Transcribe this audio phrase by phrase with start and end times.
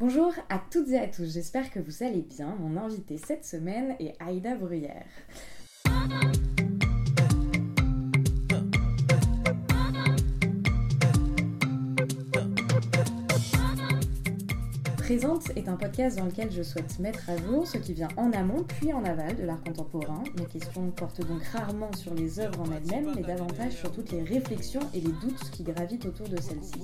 [0.00, 2.56] Bonjour à toutes et à tous, j'espère que vous allez bien.
[2.58, 5.04] Mon invité cette semaine est Aïda Bruyère.
[14.96, 18.32] Présente est un podcast dans lequel je souhaite mettre à jour ce qui vient en
[18.32, 20.24] amont puis en aval de l'art contemporain.
[20.38, 24.22] Mes questions portent donc rarement sur les œuvres en elles-mêmes, mais davantage sur toutes les
[24.22, 26.80] réflexions et les doutes qui gravitent autour de celles-ci.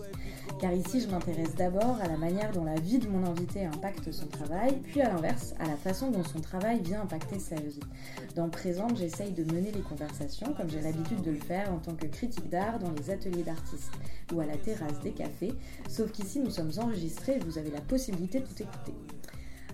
[0.58, 4.10] Car ici, je m'intéresse d'abord à la manière dont la vie de mon invité impacte
[4.10, 7.78] son travail, puis à l'inverse, à la façon dont son travail vient impacter sa vie.
[8.34, 11.94] Dans Présente, j'essaye de mener les conversations comme j'ai l'habitude de le faire en tant
[11.94, 13.92] que critique d'art dans les ateliers d'artistes
[14.32, 15.52] ou à la terrasse des cafés,
[15.90, 18.94] sauf qu'ici nous sommes enregistrés et vous avez la possibilité de tout écouter.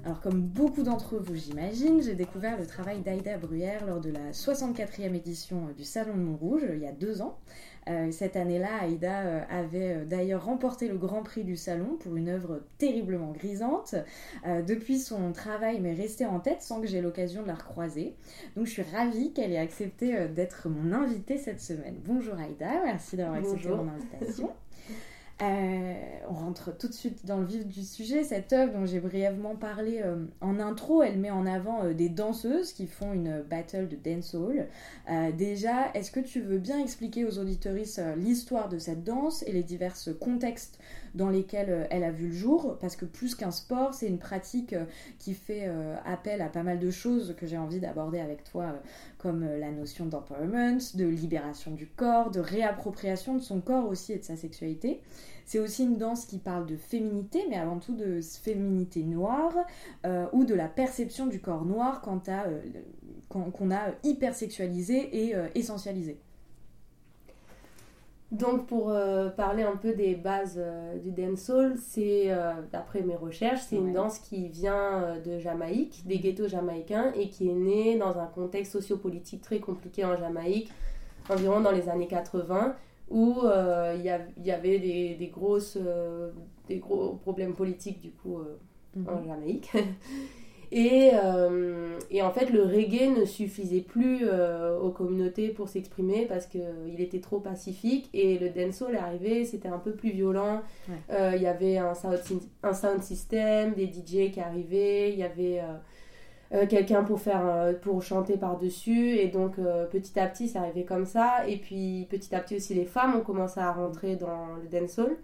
[0.04, 4.32] Alors comme beaucoup d'entre vous j'imagine, j'ai découvert le travail d'Aïda Bruyère lors de la
[4.32, 7.38] 64e édition du Salon de Montrouge il y a deux ans.
[7.88, 12.16] Euh, cette année-là, Aïda euh, avait euh, d'ailleurs remporté le Grand Prix du Salon pour
[12.16, 13.94] une œuvre terriblement grisante.
[14.66, 18.14] depuis, son travail m'est resté en tête sans que j'ai l'occasion de la recroiser.
[18.56, 21.96] Donc je suis ravie qu'elle ait accepté d'être mon invitée cette semaine.
[22.04, 24.50] Bonjour Aïda, merci d'avoir accepté mon invitation.
[25.42, 25.94] Euh,
[26.28, 28.22] on rentre tout de suite dans le vif du sujet.
[28.22, 32.08] Cette œuvre dont j'ai brièvement parlé euh, en intro, elle met en avant euh, des
[32.08, 34.68] danseuses qui font une battle de dancehall.
[35.36, 39.64] déjà, est-ce que tu veux bien expliquer aux auditoristes l'histoire de cette danse et les
[39.64, 40.78] divers contextes
[41.14, 42.78] dans lesquels elle a vu le jour?
[42.80, 44.74] Parce que plus qu'un sport, c'est une pratique
[45.18, 45.68] qui fait
[46.06, 48.74] appel à pas mal de choses que j'ai envie d'aborder avec toi,
[49.18, 54.18] comme la notion d'empowerment, de libération du corps, de réappropriation de son corps aussi et
[54.18, 55.00] de sa sexualité.
[55.44, 59.54] C'est aussi une danse qui parle de féminité, mais avant tout de féminité noire
[60.06, 62.60] euh, ou de la perception du corps noir euh,
[63.28, 66.18] qu'on a hyper sexualisé et euh, essentialisé.
[68.30, 68.94] Donc pour
[69.36, 70.58] parler un peu des bases
[71.04, 72.30] du dancehall, c'est
[72.72, 77.50] d'après mes recherches, c'est une danse qui vient de Jamaïque, des ghettos jamaïcains et qui
[77.50, 80.72] est née dans un contexte sociopolitique très compliqué en Jamaïque,
[81.28, 82.74] environ dans les années 80
[83.12, 84.04] où euh, il
[84.44, 86.30] y, avait des, grosses, euh,
[86.66, 88.56] des gros problèmes politiques du coup euh,
[88.96, 89.08] mhm.
[89.08, 89.70] en Jamaïque.
[90.74, 91.10] Et,
[92.10, 94.26] et, en fait, le reggae ne suffisait plus
[94.80, 98.08] aux communautés pour s'exprimer parce qu'il était trop pacifique.
[98.14, 100.62] Et le dancehall est arrivé, c'était un peu plus violent.
[101.10, 102.18] Il y avait un sound,
[102.62, 105.60] un sound system, des DJ qui arrivaient, il y avait
[106.54, 110.48] euh, quelqu'un pour faire euh, pour chanter par dessus et donc euh, petit à petit
[110.48, 111.46] ça arrivait comme ça.
[111.48, 115.16] Et puis petit à petit aussi les femmes ont commencé à rentrer dans le dancehall.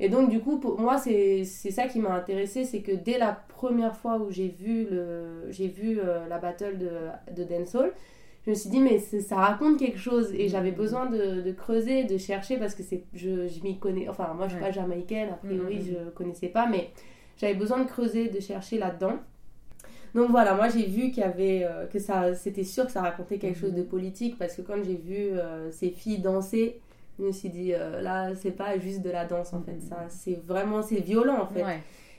[0.00, 3.38] Et donc du coup pour moi c'est ça qui m'a intéressé c'est que dès la
[3.48, 6.90] première fois où j'ai vu le j'ai vu la battle de,
[7.32, 7.92] de dancehall
[8.44, 10.32] je me suis dit mais ça raconte quelque chose.
[10.34, 10.74] Et j'avais mm-hmm.
[10.74, 14.48] besoin de, de, creuser de chercher parce que c'est je, je m'y connais enfin moi
[14.48, 16.04] je suis pas jamaïcaine a priori mm-hmm.
[16.04, 16.90] je connaissais pas mais
[17.36, 19.20] j'avais besoin de creuser de chercher là dedans
[20.14, 23.02] donc voilà, moi j'ai vu qu'il y avait euh, que ça, c'était sûr que ça
[23.02, 23.88] racontait quelque chose de mhm.
[23.88, 26.80] politique parce que quand j'ai vu euh, ces filles danser,
[27.18, 29.96] je me suis dit euh, là c'est pas juste de la danse en fait, ça
[29.96, 30.08] mhm.
[30.08, 31.64] c'est vraiment c'est violent en fait.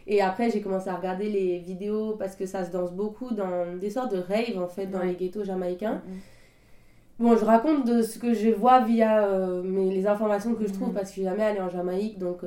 [0.07, 3.78] Et après j'ai commencé à regarder les vidéos parce que ça se danse beaucoup dans
[3.78, 6.01] des sortes de rave en fait dans les ghettos jamaïcains.
[6.05, 6.19] Mhm.
[7.17, 9.25] Bon, je raconte de ce que je vois via
[9.63, 12.41] mes, les informations que je trouve parce que je suis jamais allée en Jamaïque donc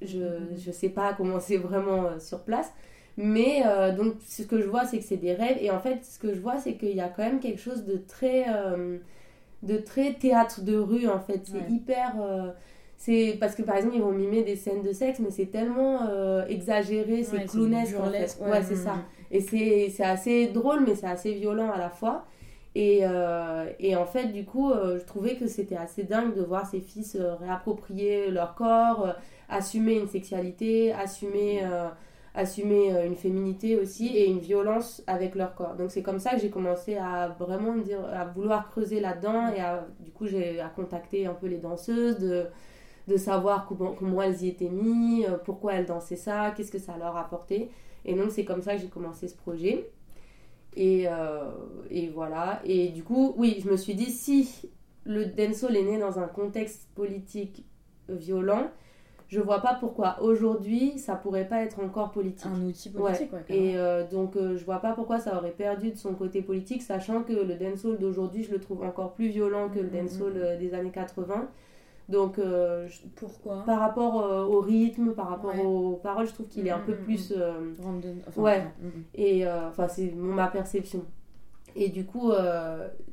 [0.00, 2.72] je ne sais pas comment c'est vraiment sur place.
[3.16, 5.56] Mais euh, donc, ce que je vois, c'est que c'est des rêves.
[5.60, 7.84] Et en fait, ce que je vois, c'est qu'il y a quand même quelque chose
[7.84, 8.98] de très, euh,
[9.62, 11.40] de très théâtre de rue, en fait.
[11.44, 12.14] C'est hyper.
[12.20, 12.50] Euh,
[12.98, 16.00] c'est parce que par exemple, ils vont mimer des scènes de sexe, mais c'est tellement
[16.48, 17.96] exagéré, c'est clownesque.
[18.00, 18.38] En fait.
[18.40, 18.96] Ouais, c'est ça.
[19.30, 22.24] Et c'est assez drôle, mais c'est assez violent à la fois.
[22.74, 23.02] Et,
[23.80, 27.04] et, en fait, du coup, je trouvais que c'était assez dingue de voir ces filles
[27.04, 29.14] se réapproprier leur corps,
[29.50, 31.62] assumer une sexualité, assumer
[32.36, 35.74] assumer euh, une féminité aussi et une violence avec leur corps.
[35.74, 39.60] Donc c'est comme ça que j'ai commencé à vraiment dire, à vouloir creuser là-dedans et
[39.60, 42.44] à, du coup j'ai à contacter un peu les danseuses de,
[43.08, 46.78] de savoir comment, comment elles y étaient mises, euh, pourquoi elles dansaient ça, qu'est-ce que
[46.78, 47.70] ça leur apportait.
[48.04, 49.90] Et donc c'est comme ça que j'ai commencé ce projet.
[50.76, 51.50] Et, euh,
[51.90, 52.60] et, voilà.
[52.64, 54.70] Et du coup, oui, je me suis dit, si
[55.04, 57.64] le dancehall est né dans un contexte politique
[58.10, 58.70] violent,
[59.28, 62.46] je vois pas pourquoi aujourd'hui ça pourrait pas être encore politique.
[62.46, 63.44] Un outil politique, ouais.
[63.48, 66.82] et euh, donc euh, je vois pas pourquoi ça aurait perdu de son côté politique,
[66.82, 70.02] sachant que le dancehall d'aujourd'hui je le trouve encore plus violent que le mm-hmm.
[70.02, 71.48] dancehall euh, des années 80.
[72.08, 72.38] Donc
[73.16, 73.64] pourquoi?
[73.66, 74.14] Par rapport
[74.48, 77.04] au rythme, par rapport aux paroles, je trouve qu'il est un peu mm-hmm.
[77.04, 77.34] plus.
[78.36, 78.60] ouais.
[78.60, 79.02] Mm-hmm.
[79.16, 81.04] Et enfin c'est ma perception.
[81.74, 82.30] Et du coup,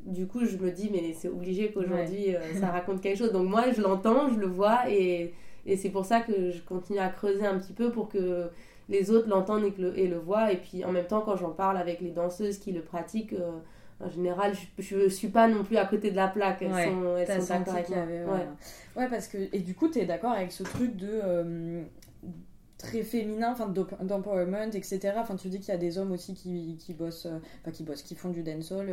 [0.06, 3.31] du coup, je me dis, mais c'est obligé qu'aujourd'hui, ça raconte quelque chose.
[3.31, 5.33] Donc moi, je l'entends, je le vois, et
[5.65, 8.50] et c'est pour ça que je continue à creuser un petit peu pour que
[8.89, 10.51] les autres l'entendent et, le, et le voient.
[10.51, 13.36] Et puis en même temps, quand j'en parle avec les danseuses qui le pratiquent,
[14.04, 16.62] en général, je, ne suis pas non plus à côté de la plaque.
[16.62, 18.48] Elles sont, elles sont d'accord avec ouais.
[18.98, 19.10] ouais.
[19.10, 19.38] parce que.
[19.54, 21.83] Et du coup, tu es d'accord avec ce truc de.
[22.83, 25.13] Très féminin, enfin d'empowerment, etc.
[25.18, 27.27] Enfin, tu dis qu'il y a des hommes aussi qui, qui bossent,
[27.62, 28.89] enfin qui bossent, qui font du dancehall.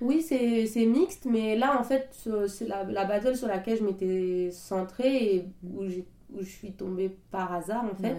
[0.00, 2.08] Oui, c'est mixte, mais là en fait,
[2.48, 7.14] c'est la, la, battle sur laquelle je m'étais centrée et où, où je suis tombée
[7.30, 8.16] par hasard en fait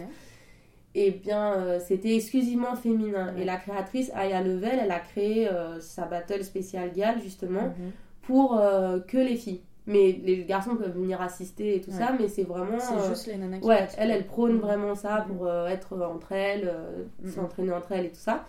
[0.95, 3.33] et eh bien euh, c'était exclusivement féminin.
[3.37, 7.91] Et la créatrice Aya Level, elle a créé euh, sa battle spéciale Gal justement mhm.
[8.21, 9.61] pour euh, que les filles.
[9.85, 12.79] Mais les garçons peuvent venir assister et tout ça, mais c'est vraiment.
[12.79, 14.61] C'est juste les nanas qui Ouais, elle, elle prône mhm.
[14.61, 16.73] vraiment ça pour être entre elles,
[17.21, 17.31] mhm.
[17.31, 18.45] s'entraîner entre elles et tout ça.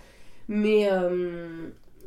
[0.48, 0.88] Mais,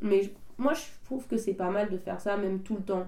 [0.01, 3.07] mais moi, je trouve que c'est pas mal de faire ça, même tout le temps.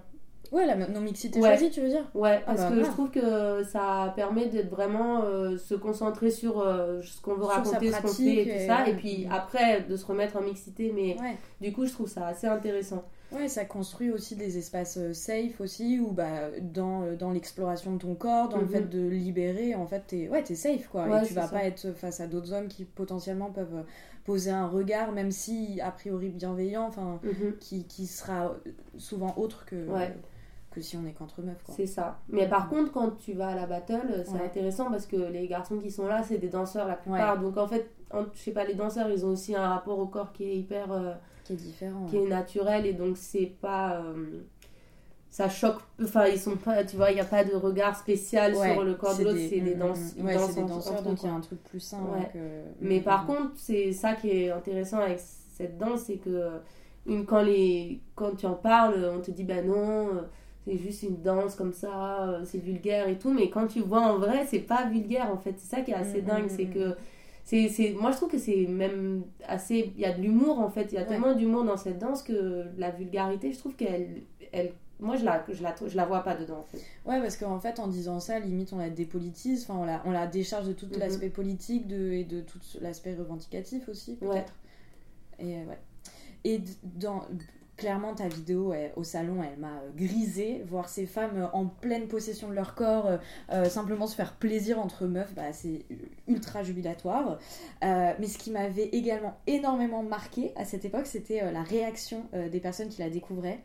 [0.51, 3.63] Ouais, la non-mixité choisie, tu veux dire Ouais, ah parce bah, que je trouve que
[3.63, 8.07] ça permet d'être vraiment euh, se concentrer sur euh, ce qu'on veut raconter, ce qu'on
[8.07, 8.87] fait et tout ça.
[8.87, 10.91] Et puis après, de se remettre en mixité.
[10.93, 11.17] Mais
[11.61, 13.03] du coup, je trouve ça assez intéressant.
[13.31, 17.99] Ouais, ça construit aussi des espaces euh, safe aussi, où bah, dans, dans l'exploration de
[17.99, 18.89] ton corps, dans le fait mhm.
[18.89, 21.21] de libérer, en fait, t'es ouais, es safe, quoi.
[21.21, 23.85] et tu vas pas être face à d'autres hommes qui potentiellement peuvent
[24.25, 27.57] poser un regard, même si a priori bienveillant, enfin, mhm.
[27.59, 28.55] qui, qui sera
[28.97, 29.87] souvent autre que
[30.71, 31.63] que si on est qu'entre meufs.
[31.69, 32.19] C'est ça.
[32.29, 35.79] Mais par contre, quand tu vas à la battle, c'est intéressant parce que les garçons
[35.79, 37.39] qui sont là, c'est des danseurs la plupart.
[37.39, 37.89] Donc en fait,
[38.33, 40.91] je sais pas, les danseurs, ils ont aussi un rapport au corps qui est hyper.
[40.91, 41.13] Euh,
[41.49, 42.05] qui est différent.
[42.05, 44.01] Qui est naturel et donc c'est pas.
[44.01, 44.41] Euh,
[45.29, 45.79] ça choque.
[46.03, 46.83] Enfin, ils sont pas.
[46.83, 49.37] Tu vois, il n'y a pas de regard spécial sur le corps de l'autre.
[49.49, 50.55] C'est des, danses, mm, mm.
[50.55, 51.99] des danseurs, donc il y a un truc plus sain.
[52.81, 56.51] Mais par contre, c'est ça qui est intéressant avec cette danse, c'est que
[57.05, 60.21] une, quand, les, quand tu en parles, on te dit, bah non euh,
[60.65, 64.01] c'est juste une danse comme ça, euh, c'est vulgaire et tout, mais quand tu vois
[64.01, 65.55] en vrai, c'est pas vulgaire en fait.
[65.57, 66.95] C'est ça qui est assez mm, dingue, mm, c'est mm, que.
[67.49, 69.91] C'est moi je trouve que c'est même assez.
[69.95, 72.21] Il y a de l'humour en fait, il y a tellement d'humour dans cette danse
[72.21, 74.21] que la vulgarité, je trouve qu'elle.
[74.51, 76.83] Elle, moi je la, je, la, je la vois pas dedans en fait.
[77.05, 80.11] Ouais, parce qu'en fait en disant ça, limite on la dépolitise, enfin on la, on
[80.11, 80.99] la décharge de tout mm-hmm.
[80.99, 84.53] l'aspect politique de, et de tout l'aspect revendicatif aussi, peut-être.
[85.39, 85.79] Et euh, ouais.
[86.43, 87.21] Et dans,
[87.79, 92.07] clairement ta vidéo au salon elle m'a euh, grisé voir ces femmes euh, en pleine
[92.07, 93.09] possession de leur corps
[93.51, 95.85] euh, simplement se faire plaisir entre meufs bah, c'est
[96.27, 97.39] ultra jubilatoire
[97.81, 102.89] mais ce qui m'avait également énormément marqué à cette époque c'était la réaction des personnes
[102.89, 103.61] qui la découvraient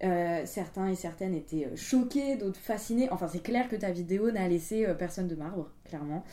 [0.00, 3.08] certains et certaines étaient choqués, d'autres fascinés.
[3.10, 6.24] Enfin, c'est clair que ta vidéo n'a laissé personne de marbre, clairement.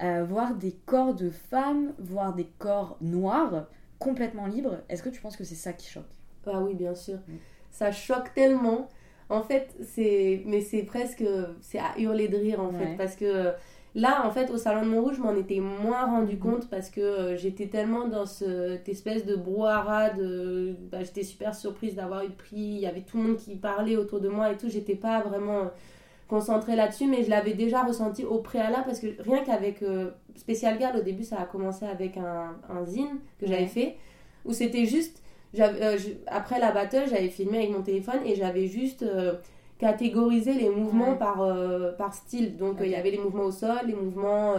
[0.00, 3.66] voir des corps de femmes, voir des corps noirs
[3.98, 6.19] complètement libres, est-ce que tu penses que c'est ça qui choque?
[6.46, 7.18] Ah oui, bien sûr.
[7.70, 8.88] Ça choque tellement.
[9.28, 10.42] En fait, c'est.
[10.46, 11.24] Mais c'est presque.
[11.60, 12.96] C'est à hurler de rire, en fait.
[12.96, 13.52] Parce que
[13.94, 16.40] là, en fait, au Salon de Montrouge, je m'en étais moins rendu mm.
[16.40, 20.10] compte parce que euh, j'étais tellement dans cette espèce de brouhaha.
[20.10, 20.74] De...
[20.90, 22.56] Bah, j'étais super surprise d'avoir eu le prix.
[22.56, 24.68] Il y avait tout le monde qui parlait autour de moi et tout.
[24.68, 25.70] J'étais pas vraiment
[26.28, 30.78] concentrée là-dessus, mais je l'avais déjà ressenti au préalable parce que rien qu'avec euh, Special
[30.78, 33.96] Girl, au début, ça a commencé avec un, un zine que j'avais fait
[34.44, 35.22] où c'était juste
[35.58, 39.34] euh, après la battle, j'avais filmé avec mon téléphone et j'avais juste euh,
[39.78, 42.56] catégorisé les mouvements par, euh, par style.
[42.56, 44.54] Donc il y avait les mouvements au sol, les mouvements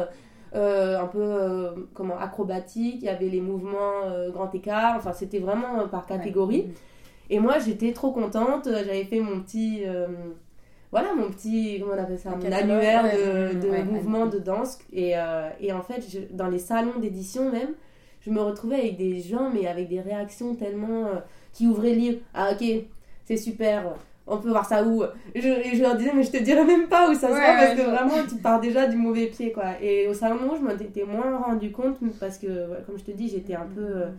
[0.54, 4.02] un peu comment acrobatiques, il y avait les mouvements
[4.32, 4.98] grand écart.
[4.98, 6.74] Enfin, c'était vraiment par catégorie.
[7.30, 8.68] Et moi, j'étais trop contente.
[8.70, 9.84] J'avais fait mon petit
[10.92, 15.14] voilà mon petit comment on appelle ça un annuaire de, de mouvements de danse et,
[15.62, 17.70] et en fait dans les salons d'édition même
[18.22, 21.06] je me retrouvais avec des gens, mais avec des réactions tellement.
[21.08, 21.20] Euh,
[21.54, 22.18] qui ouvraient le livre.
[22.34, 22.66] Ah, ok,
[23.26, 23.96] c'est super.
[24.28, 25.04] On peut voir ça où?
[25.36, 27.40] Je, Et je leur disais, mais je te dirais même pas où ça se voit
[27.40, 29.82] parce que vraiment, tu pars déjà du mauvais pied, quoi.
[29.82, 32.48] Et au salon, je m'en étais moins rendu compte parce que,
[32.86, 34.10] comme je te dis, j'étais un peu euh,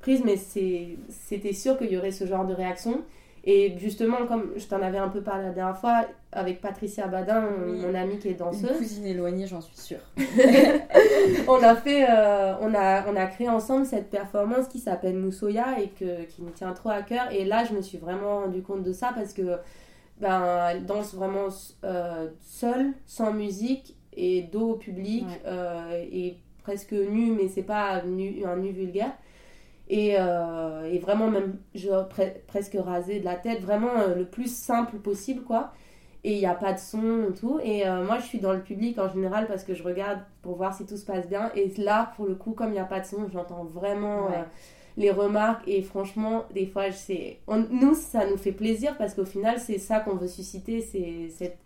[0.00, 3.00] prise, mais c'était sûr qu'il y aurait ce genre de réaction.
[3.48, 7.40] Et justement, comme je t'en avais un peu parlé la dernière fois, avec Patricia Badin,
[7.40, 8.70] mon amie qui est danseuse.
[8.70, 10.00] Une cousine éloignée, j'en suis sûre.
[11.48, 15.80] on, a fait, euh, on, a, on a créé ensemble cette performance qui s'appelle Moussoya
[15.80, 17.30] et que, qui me tient trop à cœur.
[17.30, 19.58] Et là, je me suis vraiment rendu compte de ça parce que
[20.20, 21.48] ben, elle danse vraiment
[21.84, 28.02] euh, seule, sans musique et dos au public euh, et presque nue, mais c'est pas
[28.02, 29.12] nu, un nu vulgaire.
[29.92, 32.08] Euh, et, vraiment même genre,
[32.46, 35.72] presque rasé de la tête, vraiment euh, le plus simple possible quoi.
[36.24, 37.60] Et il n'y a pas de son et tout.
[37.62, 40.56] Et euh, moi je suis dans le public en général parce que je regarde pour
[40.56, 41.52] voir si tout se passe bien.
[41.54, 44.28] Et là pour le coup comme il n'y a pas de son, j'entends vraiment
[44.96, 45.62] les remarques.
[45.68, 47.38] Et franchement des fois c'est...
[47.70, 51.58] nous ça nous fait plaisir parce qu'au final c'est ça qu'on veut susciter, c'est cette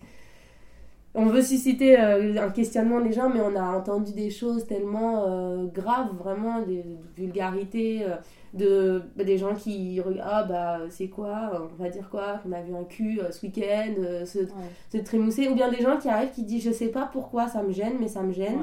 [1.14, 5.24] on veut susciter euh, un questionnement des gens, mais on a entendu des choses tellement
[5.26, 6.84] euh, graves, vraiment, des,
[7.16, 8.14] vulgarités, euh,
[8.54, 12.52] de, bah, des gens qui regardent, ah bah c'est quoi, on va dire quoi, on
[12.52, 14.40] a vu un cul ce week-end, se,
[14.92, 17.62] se, trémousser, ou bien des gens qui arrivent qui disent je sais pas pourquoi ça
[17.62, 18.58] me gêne, mais ça me gêne.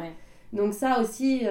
[0.54, 1.44] Donc ça aussi,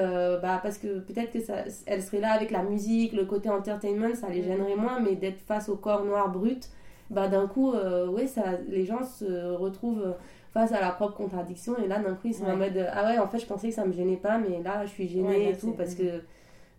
[0.43, 4.15] bah, parce que peut-être que ça, elle serait là avec la musique, le côté entertainment,
[4.15, 6.71] ça les gênerait moins, mais d'être face au corps noir brut,
[7.09, 10.15] bah d'un coup, ouais, ça, les gens se retrouvent
[10.57, 11.77] face à la propre contradiction.
[11.85, 13.75] Et là, d'un coup, ils sont en mode Ah ouais, en fait, je pensais que
[13.75, 15.73] ça me gênait pas, mais là, je suis gênée et tout.
[15.73, 16.23] Parce que,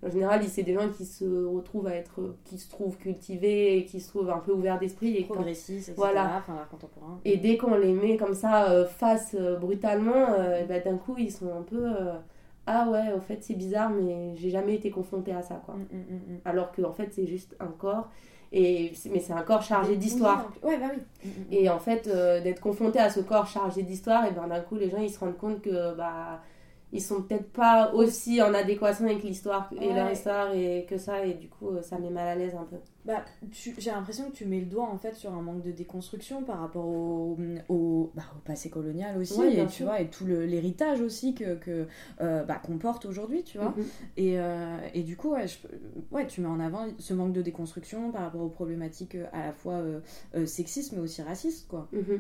[0.04, 2.36] en général, c'est des gens qui se retrouvent à être.
[2.46, 5.18] qui se trouvent cultivés et qui se trouvent un peu ouverts d'esprit.
[5.18, 6.38] et Progressistes, Voilà.
[6.40, 7.20] Enfin, contemporain.
[7.24, 11.14] Et dès qu'on les met comme ça euh, face euh, brutalement, euh, bah, d'un coup,
[11.20, 11.86] ils sont un peu.
[12.66, 15.76] ah ouais, en fait, c'est bizarre, mais j'ai jamais été confrontée à ça, quoi.
[15.76, 18.10] Mm, mm, mm, Alors que, en fait, c'est juste un corps
[18.52, 20.52] et, mais c'est un corps chargé d'histoire.
[20.64, 21.32] Ouais, bah oui.
[21.52, 24.76] Et en fait, euh, d'être confronté à ce corps chargé d'histoire, et ben d'un coup,
[24.76, 26.42] les gens ils se rendent compte que bah
[26.94, 31.26] ils sont peut-être pas aussi en adéquation avec l'histoire et leur histoire et que ça
[31.26, 32.78] et du coup ça met mal à l'aise un peu.
[33.04, 36.44] Bah j'ai l'impression que tu mets le doigt en fait sur un manque de déconstruction
[36.44, 37.38] par rapport au,
[37.70, 41.88] au, bah, au passé colonial aussi et tu vois et tout l'héritage aussi que, que
[42.22, 43.70] euh, bah, qu'on porte aujourd'hui tu vois.
[43.70, 43.84] Mm-hmm.
[44.18, 45.46] et, euh, et, du coup ouais,
[46.12, 49.48] ouais, tu mets en avant ce manque de déconstruction par rapport aux problématiques euh, à
[49.48, 49.82] la fois
[50.46, 51.88] sexistes mais aussi racistes quoi.
[51.94, 52.20] Mm-hmm.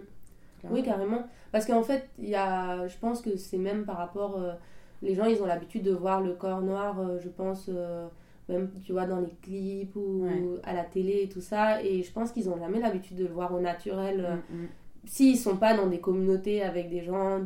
[0.69, 1.23] Oui, carrément.
[1.51, 4.37] Parce qu'en fait, il y a, je pense que c'est même par rapport.
[4.37, 4.53] Euh,
[5.01, 8.07] les gens, ils ont l'habitude de voir le corps noir, euh, je pense, euh,
[8.49, 10.25] même, tu vois, dans les clips ou
[10.63, 11.83] à la télé et tout ça.
[11.83, 14.41] Et je pense qu'ils n'ont jamais l'habitude de le voir au naturel.
[14.49, 14.67] Mm, mm.
[15.05, 17.39] S'ils sont pas dans des communautés avec des gens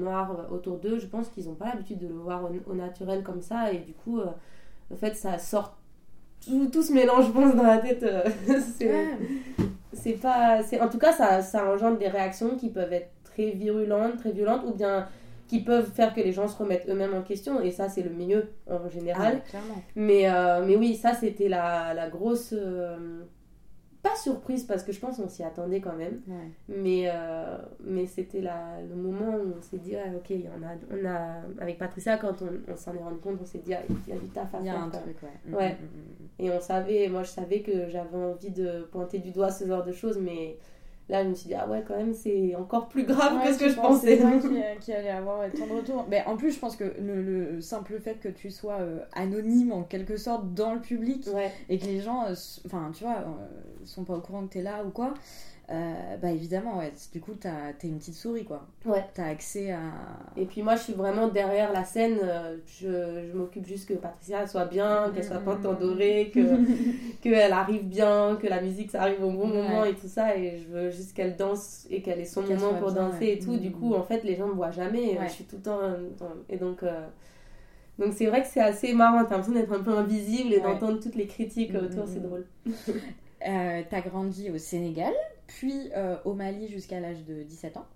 [0.00, 3.40] noirs autour d'eux, je pense qu'ils n'ont pas l'habitude de le voir au, naturel comme
[3.40, 3.72] ça.
[3.72, 5.76] Et du coup, en fait, ça sort.
[6.46, 8.04] Tout, tout, se mélange, je pense, dans la tête.
[10.04, 14.18] c'est pas en tout cas ça, ça engendre des réactions qui peuvent être très virulentes
[14.18, 15.08] très violentes ou bien
[15.48, 18.10] qui peuvent faire que les gens se remettent eux-mêmes en question et ça c'est le
[18.10, 19.58] mieux en général ah,
[19.94, 23.22] mais euh, mais oui ça c'était la, la grosse euh,
[24.04, 26.20] pas surprise parce que je pense qu'on s'y attendait quand même.
[26.68, 31.04] Mais euh, mais c'était le moment où on s'est dit ah, ok on a on
[31.06, 34.14] a avec Patricia quand on, on s'en est rendu compte on s'est dit ah, il
[34.14, 35.70] y a du taf à faire un truc, ouais, ouais.
[35.70, 39.30] Mm, mm, mm, et on savait moi je savais que j'avais envie de pointer du
[39.30, 40.58] doigt ce genre de choses mais
[41.10, 43.58] Là, je me suis dit, ah ouais, quand même, c'est encore plus grave que ce
[43.58, 44.18] que je pensais.
[44.80, 46.06] qu'il allait avoir tant de retour.
[46.08, 49.82] Mais en plus, je pense que le, simple fait que tu sois euh, anonyme, en
[49.82, 51.28] quelque sorte, dans le public,
[51.68, 52.34] et que les gens, euh,
[52.64, 55.12] enfin, tu vois, euh, sont pas au courant que tu es là ou quoi,
[55.70, 56.92] euh, bah évidemment, ouais.
[57.12, 57.48] Du coup, t'es
[57.88, 58.66] une petite souris, quoi.
[58.84, 59.02] Ouais.
[59.14, 59.80] T'as accès à.
[60.36, 62.18] Et puis moi, je suis vraiment derrière la scène.
[62.22, 66.40] Euh, je, je m'occupe juste que Patricia soit bien, qu'elle soit pas dorée, que
[67.22, 70.36] qu'elle arrive bien, que la musique ça arrive au bon moment et tout ça.
[70.36, 73.56] Et je veux juste qu'elle danse et qu'elle ait son moment pour danser et tout.
[73.56, 75.18] Du coup, en fait, les gens ne me voient jamais.
[75.26, 75.80] Je suis tout le temps.
[76.50, 76.82] Et donc.
[76.82, 77.06] Euh,
[77.96, 80.98] donc c'est vrai que c'est assez marrant, t'as l'impression d'être un peu invisible et d'entendre
[80.98, 82.22] toutes les critiques mm, autour, mm, c'est mm.
[82.22, 82.46] drôle.
[83.88, 85.12] t'as grandi au Sénégal,
[85.46, 87.86] puis euh, au Mali jusqu'à l'âge de 17 ans.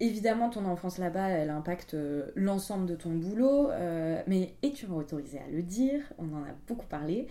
[0.00, 4.88] Évidemment, ton enfance là-bas, elle impacte euh, l'ensemble de ton boulot, euh, mais, et tu
[4.88, 7.28] m'as autorisé à le dire, on en a beaucoup parlé,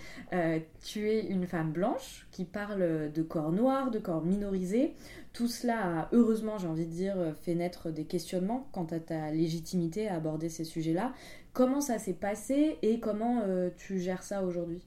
[0.82, 4.94] tu es une femme blanche qui parle de corps noirs, de corps minorisés.
[5.34, 9.32] Tout cela a, heureusement, j'ai envie de dire, fait naître des questionnements quant à ta
[9.32, 11.14] légitimité à aborder ces sujets-là.
[11.52, 13.44] Comment ça s'est passé et comment
[13.76, 14.82] tu gères ça aujourd'hui?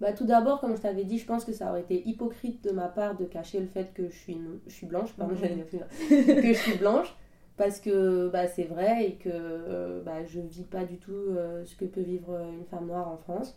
[0.00, 2.70] Bah, tout d'abord, comme je t'avais dit, je pense que ça aurait été hypocrite de
[2.70, 5.64] ma part de cacher le fait que je suis, je suis blanche, pardon, mhm.
[6.10, 7.14] que je suis blanche,
[7.56, 11.64] parce que bah, c'est vrai et que euh, bah, je vis pas du tout euh,
[11.64, 13.56] ce que peut vivre une femme noire en France.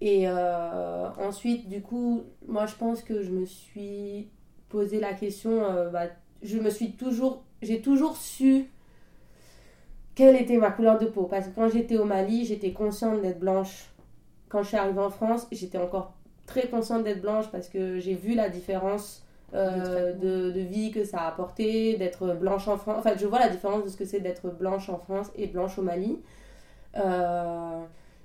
[0.00, 4.28] Et euh, ensuite, du coup, moi je pense que je me suis
[4.68, 5.60] posé la question,
[5.92, 6.06] bah,
[6.42, 8.66] je me suis toujours, j'ai toujours su
[10.14, 13.40] quelle était ma couleur de peau, parce que quand j'étais au Mali, j'étais consciente d'être
[13.40, 13.93] blanche
[14.48, 16.14] quand je suis arrivée en France, j'étais encore
[16.46, 19.24] très consciente d'être blanche parce que j'ai vu la différence
[19.54, 22.96] euh, de, vie que ça a apporté, d'être blanche en France.
[22.98, 25.78] Enfin, je vois la différence de ce que c'est d'être blanche en France et blanche
[25.78, 26.18] au Mali.
[26.96, 27.82] Euh,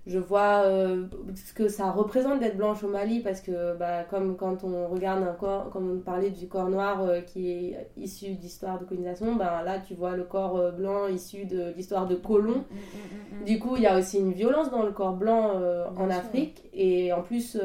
[0.08, 4.38] je vois euh, ce que ça représente d'être blanche au Mali parce que bah, comme
[4.38, 8.34] quand on regarde un corps, comme on parlait du corps noir euh, qui est issu
[8.34, 12.16] d'histoire de colonisation, ben là tu vois le corps euh, blanc issu de l'histoire de
[12.16, 12.64] colons.
[12.72, 15.62] Mm, mm, mm, du coup il y a aussi une violence dans le corps blanc
[15.96, 17.60] en Afrique et en plus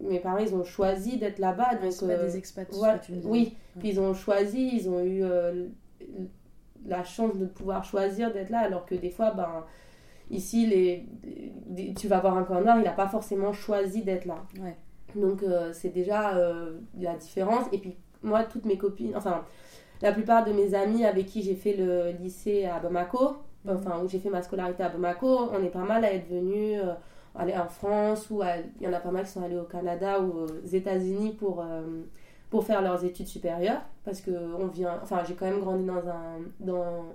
[0.00, 1.76] mes parents ils ont choisi d'être là-bas.
[1.76, 2.68] donc pas des expats.
[3.24, 5.22] oui, puis ils ont choisi, ils ont eu
[6.86, 9.64] la chance de pouvoir choisir d'être là alors que des fois ben
[10.30, 14.44] Ici, les, tu vas voir un corps noir, il n'a pas forcément choisi d'être là.
[15.14, 17.64] Donc, euh, c'est déjà euh, la différence.
[17.72, 19.44] Et puis, moi, toutes mes copines, enfin,
[20.02, 23.76] la plupart de mes amis avec qui j'ai fait le lycée à Bamako, Mhm.
[23.76, 26.80] enfin où j'ai fait ma scolarité à Bamako, on est pas mal à être venus
[26.84, 26.92] euh,
[27.34, 28.40] aller en France ou
[28.80, 31.64] il y en a pas mal qui sont allés au Canada ou aux États-Unis pour
[32.48, 35.98] pour faire leurs études supérieures parce que on vient enfin j'ai quand même grandi dans
[36.08, 37.06] un dans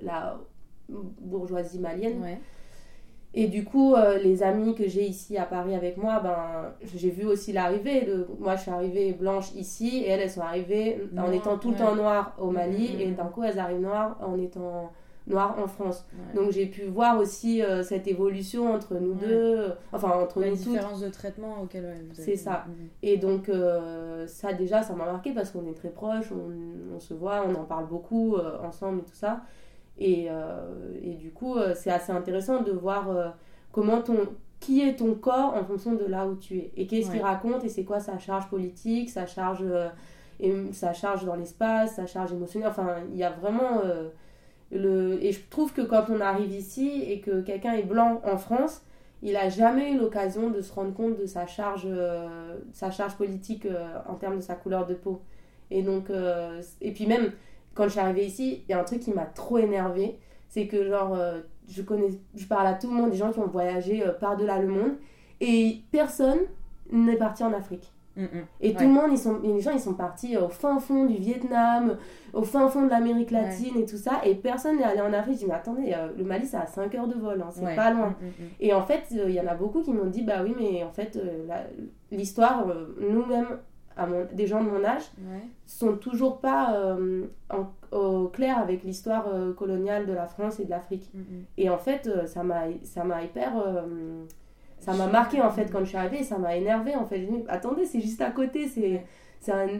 [0.00, 0.38] la
[1.20, 2.38] bourgeoisie malienne Ouais.
[3.34, 7.10] et du coup, euh, les amis que j'ai ici à Paris avec moi, ben, j'ai
[7.10, 8.02] vu aussi l'arrivée.
[8.02, 8.26] De...
[8.40, 11.74] Moi, je suis arrivée blanche ici et elles, elles sont arrivées en étant tout le
[11.74, 11.80] ouais.
[11.80, 14.90] temps noires au Mali et d'un coup, elles arrivent noires en étant
[15.26, 16.04] noires en France.
[16.12, 16.42] Ouais.
[16.42, 19.28] Donc, j'ai pu voir aussi euh, cette évolution entre nous Ouais.
[19.28, 20.64] deux, enfin, entre la nous toutes.
[20.72, 21.88] différence de traitement auquel vous
[22.20, 22.64] avez- C'est ça.
[22.66, 22.88] Mhm.
[23.02, 26.98] Et donc, euh, ça déjà, ça m'a marqué parce qu'on est très proches, on, on
[26.98, 29.42] se voit, on en parle beaucoup ensemble et tout ça.
[30.00, 33.28] Et, euh, et du coup, euh, c'est assez intéressant de voir euh,
[33.70, 34.16] comment ton.
[34.60, 36.72] qui est ton corps en fonction de là où tu es.
[36.76, 39.88] Et qu'est-ce qu'il raconte et c'est quoi sa charge politique, sa charge, euh,
[40.40, 42.70] et, sa charge dans l'espace, sa charge émotionnelle.
[42.70, 43.80] Enfin, il y a vraiment.
[43.84, 44.08] euh,
[44.72, 45.18] le...
[45.24, 48.82] Et je trouve que quand on arrive ici et que quelqu'un est blanc en France,
[49.22, 53.16] il a jamais eu l'occasion de se rendre compte de sa charge, euh, sa charge
[53.16, 53.66] politique
[54.08, 55.20] en termes de sa couleur de peau.
[55.70, 56.10] Et donc,
[56.80, 57.32] et puis même
[57.74, 60.66] quand je suis arrivée ici, il y a un truc qui m'a trop énervée, c'est
[60.66, 63.46] que genre euh, je connais, je parle à tout le monde, des gens qui ont
[63.46, 64.92] voyagé euh, par-delà le monde,
[65.40, 66.40] et personne
[66.92, 67.92] n'est parti en Afrique.
[68.16, 68.26] Mhm.
[68.60, 68.74] Et Ouais.
[68.74, 71.96] tout le monde, ils sont, les gens, ils sont partis au fin fond du Vietnam,
[72.34, 75.34] au fin fond de l'Amérique latine et tout ça, et personne n'est allé en Afrique.
[75.34, 77.64] Je dis, mais attendez, euh, le Mali, c'est à 5 heures de vol, hein, c'est
[77.64, 77.76] Ouais.
[77.76, 78.16] pas loin.
[78.20, 78.48] Mhm.
[78.58, 80.82] Et en fait, euh, il y en a beaucoup qui m'ont dit, bah oui, mais
[80.82, 81.46] en fait, euh,
[82.10, 83.58] l'histoire, euh, nous-mêmes,
[84.00, 85.42] à mon- des gens de mon âge, Ouais.
[85.66, 90.64] sont toujours pas euh, en- au clair avec l'histoire euh, coloniale de la France et
[90.64, 91.10] de l'Afrique.
[91.14, 91.44] Mhm.
[91.58, 93.52] Et en fait, euh, ça m'a ça m'a hyper...
[93.58, 94.24] euh,
[94.78, 97.18] ça m'a marqué en fait quand je suis arrivée, ça m'a énervé en fait.
[97.20, 99.04] Dis, attendez, c'est juste à côté, c'est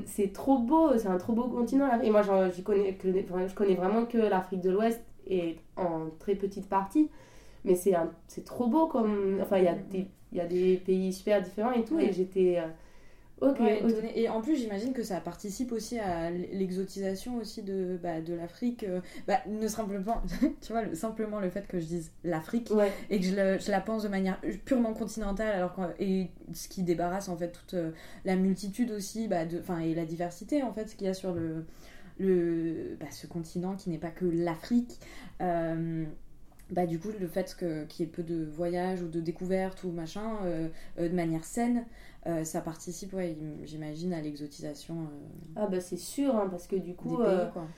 [0.06, 1.86] c'est trop beau, c'est un trop beau continent.
[2.02, 2.22] Et moi,
[2.54, 7.08] j'y connais, je connais vraiment que l'Afrique de l'Ouest et en très petite partie.
[7.64, 9.38] Mais c'est un- c'est trop beau comme.
[9.42, 11.98] Enfin, il y, a des- il y a des pays super différents et tout.
[11.98, 12.58] Et j'étais.
[13.40, 13.90] Ok, Ouais, ok.
[13.90, 14.18] étonné.
[14.20, 18.84] Et en plus, j'imagine que ça participe aussi à l'exotisation aussi de, bah, de l'Afrique.
[18.84, 20.22] euh, Bah, ne simplement,
[20.60, 23.58] tu vois, le- simplement le fait que je dise l'Afrique Ouais, et que je, le-
[23.58, 27.74] je la pense de manière purement continentale, alors et ce qui débarrasse en fait toute
[27.74, 27.90] euh,
[28.24, 31.14] la multitude aussi, bah, de, enfin, et la diversité en fait, ce qu'il y a
[31.14, 31.64] sur le,
[32.18, 34.98] le, bah, ce continent qui n'est pas que l'Afrique.
[35.40, 36.04] Euh,
[36.70, 39.84] bah, du coup, le fait que- qu'il y ait peu de voyages ou de découvertes
[39.84, 41.86] ou machin, euh, euh, de manière saine,
[42.26, 45.08] euh, ça participe, ouais, j'imagine, à l'exotisation
[45.56, 47.18] ah bah c'est sûr, hein, parce que du des coup.
[47.18, 47.68] pays, quoi.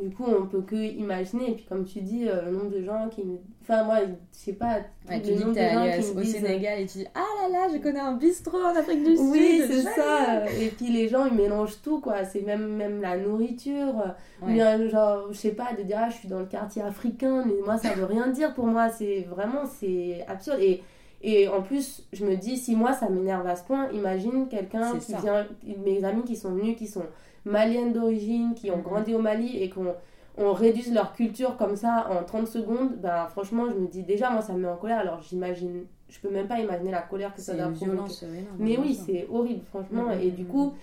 [0.00, 1.50] Du coup, on peut que imaginer.
[1.50, 3.38] Et puis, comme tu dis, euh, le nombre de gens qui me.
[3.62, 4.76] Enfin, moi, je sais pas.
[5.08, 7.24] Ouais, tu dis que t'es allé me au disent, euh, Sénégal et tu dis Ah
[7.42, 9.26] là là, je connais un bistrot en Afrique du Sud.
[9.30, 10.44] Oui, c'est ça.
[10.60, 12.24] Et puis les gens, ils mélangent tout, quoi.
[12.24, 14.14] C'est même, même la nourriture.
[14.42, 14.52] Ou Ouais.
[14.54, 17.54] bien, genre, je sais pas, de dire, ah, je suis dans le quartier africain, mais
[17.64, 18.88] moi, ça veut rien dire pour moi.
[18.88, 20.58] C'est vraiment, c'est absurde.
[20.60, 20.80] Et,
[21.22, 24.96] et en plus, je me dis, si moi, ça m'énerve à ce point, imagine quelqu'un
[24.98, 25.18] qui ça.
[25.18, 25.46] vient,
[25.84, 27.02] mes amis qui sont venus, qui sont
[27.50, 29.94] maliennes d'origine, qui ont grandi au Mali et qu'on
[30.36, 34.30] on réduise leur culture comme ça en 30 secondes, ben franchement, je me dis, déjà,
[34.30, 34.98] moi, ça me met en colère.
[35.00, 38.12] Alors, j'imagine, je peux même pas imaginer la colère que ça doit provoquer.
[38.38, 38.56] énorme.
[38.58, 40.06] Mais oui, c'est horrible, franchement.
[40.06, 40.48] Mhm, Et du mhm.
[40.48, 40.74] coup,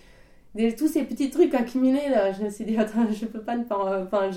[0.56, 3.56] des- tous ces petits trucs accumulés, là, je me suis dit, attends, je peux pas
[3.58, 4.04] ne pas.
[4.04, 4.30] Enfin,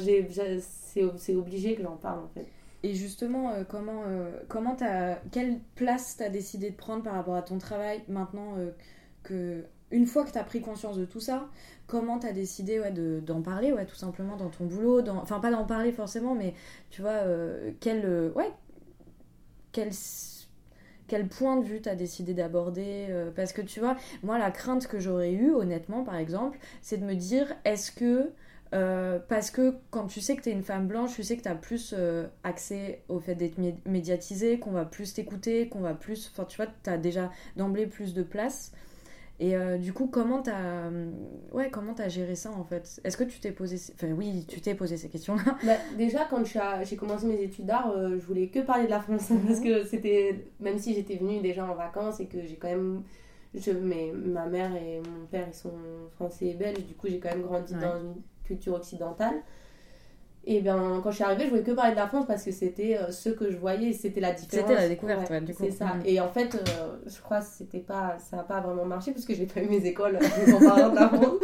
[1.16, 2.46] c'est obligé que j'en parle, en fait.
[2.84, 7.34] Et justement, euh, comment, euh, comment t'as, quelle place t'as décidé de prendre par rapport
[7.34, 8.70] à ton travail maintenant euh,
[9.24, 11.48] que une fois que t'as pris conscience de tout ça,
[11.86, 15.40] comment t'as décidé ouais, de, d'en parler, ouais, tout simplement dans ton boulot, dans, enfin
[15.40, 16.54] pas d'en parler forcément, mais
[16.90, 18.30] tu vois euh, quel, euh,
[21.06, 24.86] quel point de vue t'as décidé d'aborder euh, Parce que tu vois, moi la crainte
[24.86, 28.30] que j'aurais eue, honnêtement, par exemple, c'est de me dire est-ce que
[29.28, 31.94] parce que quand tu sais que t'es une femme blanche, tu sais que t'as plus
[31.96, 36.30] euh, accès au fait d'être mé- médiatisée, qu'on va plus t'écouter, qu'on va plus.
[36.32, 38.72] Enfin, tu vois, t'as déjà d'emblée plus de place.
[39.40, 41.10] Et euh, du coup, comment t'as, euh,
[41.52, 43.00] ouais, comment t'as géré ça en fait?
[43.04, 45.56] Est-ce que tu t'es posé, ces- enfin oui, tu t'es posé ces questions-là.
[45.64, 46.42] Bah, déjà, quand
[46.84, 49.30] j'ai commencé mes études d'art, euh, je voulais que parler de la France.
[49.46, 50.44] Parce que c'était.
[50.58, 53.02] Même si j'étais venue déjà en vacances et que j'ai quand même.
[53.54, 55.72] Je, mais ma mère et mon père, ils sont
[56.16, 56.84] français et belges.
[56.84, 57.80] Du coup, j'ai quand même grandi Ouais.
[57.80, 59.36] dans une culture occidentale.
[60.50, 62.52] Et bien, quand je suis arrivée, je voulais que parler de la France parce que
[62.52, 64.66] c'était euh, ce que je voyais, c'était la différence.
[64.70, 65.62] C'était la découverte, ouais, du coup.
[65.62, 65.88] C'est ça.
[65.96, 66.02] Mhm.
[66.06, 69.26] Et en fait, euh, je crois que c'était pas, ça n'a pas vraiment marché parce
[69.26, 71.34] que j'ai pas eu mes écoles en parlant de la France.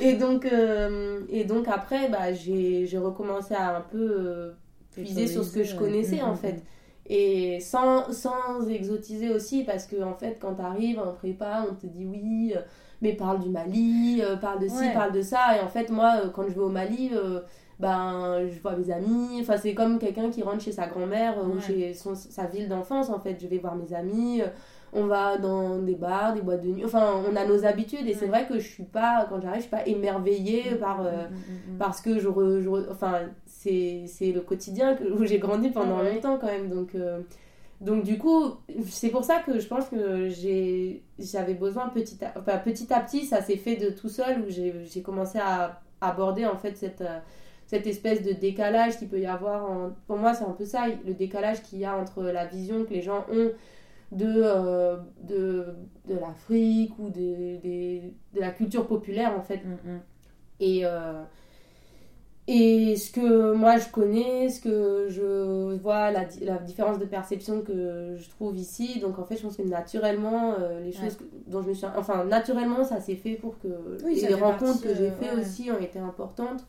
[0.00, 4.52] Et donc, euh, et donc après, bah, j'ai j'ai recommencé à un peu euh,
[4.92, 6.36] puiser sur ce que je connaissais en Mhm.
[6.36, 6.62] fait.
[7.08, 11.74] Et sans, sans exotiser aussi, parce que en fait, quand tu arrives en prépa, on
[11.74, 12.60] te dit oui, euh,
[13.02, 15.56] mais parle du Mali, parle de ci, parle de ça.
[15.56, 17.10] Et en fait, moi, quand je vais au Mali,
[17.78, 19.38] ben, je vois mes amis.
[19.40, 23.20] Enfin, c'est comme quelqu'un qui rentre chez sa grand-mère ou chez sa ville d'enfance, en
[23.20, 23.38] fait.
[23.40, 24.42] Je vais voir mes amis
[24.92, 26.84] on va dans des bars, des boîtes de nuit.
[26.84, 29.66] Enfin, on a nos habitudes et c'est vrai que je suis pas, quand j'arrive, je
[29.66, 32.28] suis pas émerveillée mm, par, euh, mm, mm, parce que je,
[32.90, 36.70] enfin, c'est le quotidien où j'ai grandi pendant longtemps quand même.
[36.70, 37.20] Donc, euh,
[37.80, 38.54] donc du coup,
[38.88, 40.28] c'est pour ça que je pense que
[41.18, 44.44] j'avais besoin petit à, enfin, petit à petit, ça s'est fait de tout seul où
[44.48, 47.18] j'ai commencé à aborder en fait cette euh,
[47.66, 49.90] cette espèce de décalage qu'il peut y avoir.
[50.06, 52.94] Pour moi, c'est un peu ça, le décalage qu'il y a entre la vision que
[52.94, 53.50] les gens ont
[54.12, 55.66] de, euh, de,
[56.08, 59.62] de l'Afrique ou de, de, la culture populaire en fait.
[59.64, 60.00] Mm, mm.
[60.60, 61.22] Et, euh,
[62.46, 67.62] et ce que moi je connais, ce que je vois, la, la, différence de perception
[67.62, 71.62] que je trouve ici, donc en fait je pense que naturellement, euh, les choses dont
[71.62, 71.86] je me suis...
[71.96, 73.68] Enfin, naturellement ça s'est fait pour que
[74.04, 76.64] les rencontres que j'ai fait aussi ont été importantes.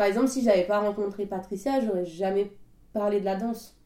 [0.00, 2.50] Par exemple, si j'avais pas rencontré Patricia, j'aurais jamais
[2.94, 3.76] parlé de la danse.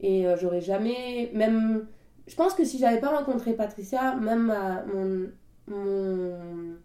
[0.00, 1.86] Et j'aurais jamais, même
[2.26, 4.54] je pense que si j'avais pas rencontré Patricia, même
[4.94, 5.28] mon,
[5.68, 6.76] mon,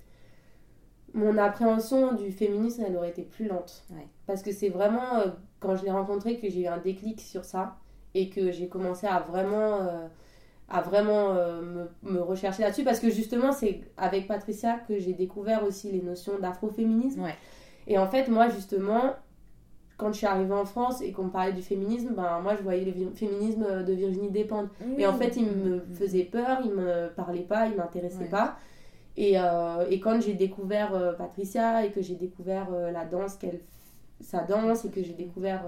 [1.13, 3.85] mon, appréhension du féminisme, elle aurait été plus lente.
[4.27, 5.27] Parce que c'est vraiment euh,
[5.61, 7.77] quand je l'ai rencontré que j'ai eu un déclic sur ça
[8.13, 10.07] et que j'ai commencé à vraiment, euh,
[10.67, 12.83] à vraiment euh, me, me, rechercher là-dessus.
[12.83, 17.23] Parce que justement, c'est avec Patricia que j'ai découvert aussi les notions d'afroféminisme.
[17.89, 19.15] Et en fait, moi, justement,
[19.97, 22.85] quand je suis arrivée en France et qu'on parlait du féminisme, ben, moi je voyais
[22.85, 24.69] le féminisme de Virginie Despentes.
[24.97, 28.57] Et en fait, il me faisait peur, il me parlait pas, il m'intéressait pas.
[29.17, 33.35] Et, euh, et, quand j'ai découvert euh, Patricia et que j'ai découvert euh, la danse,
[33.35, 33.59] qu'elle,
[34.21, 35.65] sa danse, et que j'ai découvert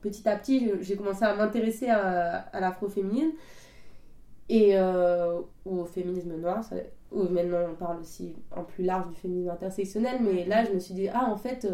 [0.00, 3.32] petit à petit, j'ai commencé à m'intéresser à, à l'afroféminisme
[4.48, 4.76] et
[5.64, 6.62] au féminisme noir.
[6.62, 6.76] Ça,
[7.12, 10.94] maintenant, on parle aussi en plus large du féminisme intersectionnel, mais là, je me suis
[10.94, 11.66] dit, ah, en fait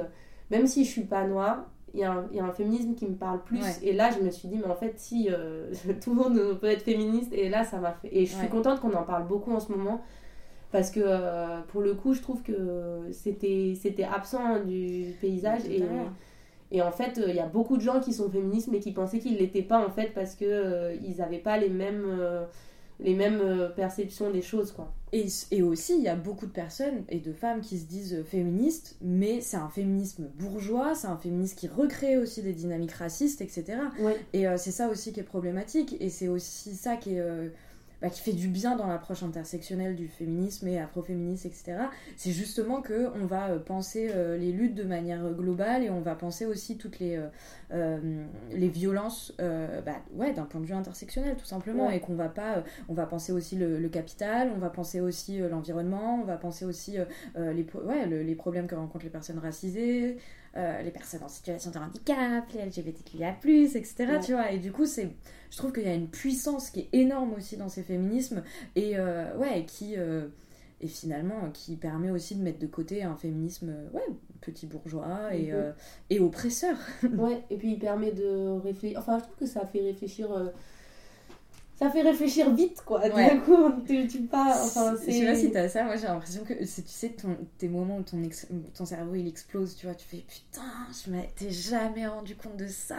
[0.50, 3.06] même si je suis pas noire, il y, a un, y, a un féminisme qui
[3.06, 3.62] me parle plus.
[3.82, 5.72] Et là, je me suis dit, mais en fait, si euh,
[6.02, 8.08] tout le monde peut être féministe, et là, ça m'a fait.
[8.12, 10.02] Et je suis contente qu'on en parle beaucoup en ce moment.
[10.72, 15.64] Parce que euh, pour le coup, je trouve que c'était absent du paysage.
[15.70, 15.82] Et,
[16.70, 19.18] et en fait, il y a beaucoup de gens qui sont féministes, mais qui pensaient
[19.18, 22.04] qu'ils ne l'étaient pas, en fait, parce qu'ils euh, n'avaient pas les mêmes
[23.00, 24.92] les mêmes euh, perceptions des choses quoi.
[25.12, 28.24] Et, et, aussi il y a beaucoup de personnes et de femmes qui se disent
[28.24, 33.40] féministes mais c'est un féminisme bourgeois, c'est un féminisme qui recrée aussi des dynamiques racistes
[33.40, 33.78] etc.
[34.32, 37.48] Et euh, c'est ça aussi qui est problématique et c'est aussi ça qui est euh,
[38.02, 41.78] bah, qui fait du bien dans l'approche intersectionnelle du féminisme et afroféminisme, etc.
[42.16, 46.00] C'est justement que on va euh, penser euh, les luttes de manière globale et on
[46.00, 47.18] va penser aussi toutes les,
[47.72, 52.28] euh, les violences bah, ouais, d'un point de vue intersectionnel tout simplement et qu'on va
[52.28, 56.64] pas on va penser aussi le, capital on va penser aussi l'environnement on va penser
[56.64, 56.96] aussi
[57.36, 60.18] les, ouais, les problèmes que rencontrent les personnes racisées
[60.54, 64.18] les personnes en situation de handicap, les LGBTQIA+, etc.
[64.24, 65.10] Tu vois, et du coup, c'est,
[65.50, 68.42] je trouve qu'il y a une puissance qui est énorme aussi dans ces féminismes
[68.74, 70.28] et euh, ouais, qui euh,
[70.80, 74.06] et finalement qui permet aussi de mettre de côté un féminisme ouais
[74.40, 75.74] petit bourgeois et, mhm.
[76.10, 76.76] et oppresseur.
[77.02, 78.98] ouais, et puis il permet de réfléchir.
[78.98, 80.28] Enfin, je trouve que ça fait réfléchir
[81.76, 83.06] ça fait réfléchir vite quoi.
[83.08, 86.42] D'un coup tu, tu pas enfin je sais pas si t'as ça moi j'ai l'impression
[86.42, 88.20] que tu sais ton, tes moments où ton,
[88.74, 90.62] ton cerveau il explose tu vois tu fais putain
[91.04, 92.96] je m'étais jamais rendu compte de ça.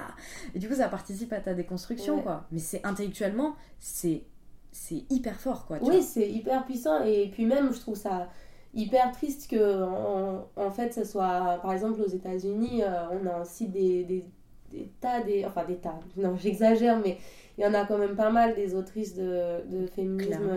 [0.53, 2.45] Et du coup ça participe à ta déconstruction quoi.
[2.51, 4.23] Mais c'est intellectuellement c'est
[4.71, 7.03] c'est hyper fort quoi oui c'est hyper puissant.
[7.03, 8.29] Et puis même je trouve ça
[8.75, 9.83] hyper triste que
[10.55, 14.23] en, fait ça soit par exemple aux États-Unis euh, on a aussi des, des,
[14.71, 15.99] des tas des enfin des tas.
[16.15, 17.17] Non j'exagère mais
[17.57, 20.49] il y en a quand même pas mal des autrices de, de féminisme,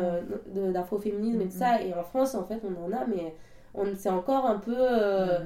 [0.72, 1.82] d'afroféminisme et tout ça.
[1.82, 3.34] Et en France, en fait, on en a, mais
[3.96, 5.38] c'est encore un peu euh,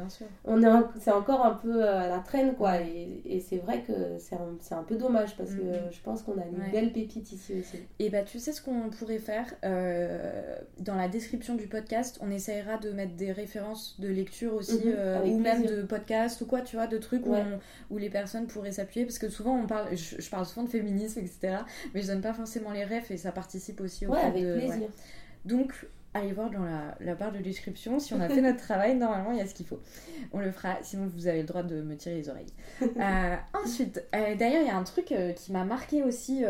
[0.45, 0.67] on est
[0.99, 2.81] c'est encore un peu euh, à la traîne quoi.
[2.81, 5.93] Et, et c'est vrai que c'est un, un, peu dommage parce que mm-hmm.
[5.93, 7.79] je pense qu'on a une belle pépite ici aussi.
[7.99, 12.31] Et bah tu sais ce qu'on pourrait faire euh, dans la description du podcast on
[12.31, 15.31] essayera de mettre des références de lecture aussi mm-hmm.
[15.31, 17.35] ou même de podcast ou quoi tu vois de trucs où,
[17.91, 19.05] où, les personnes pourraient s'appuyer.
[19.05, 21.59] Parce que souvent on parle je, parle souvent de féminisme etc
[21.93, 24.89] mais je donne pas forcément les refs et ça participe aussi au ouais, avec plaisir.
[25.45, 25.75] Donc
[26.15, 27.99] allez voir dans la, barre de description.
[27.99, 29.81] Si on a fait notre travail, normalement, il y a ce qu'il faut.
[30.33, 32.47] On le fera, sinon vous avez le droit de me tirer les oreilles.
[32.83, 36.45] Euh, ensuite, euh, d'ailleurs, il y a un truc euh, qui m'a marqué aussi,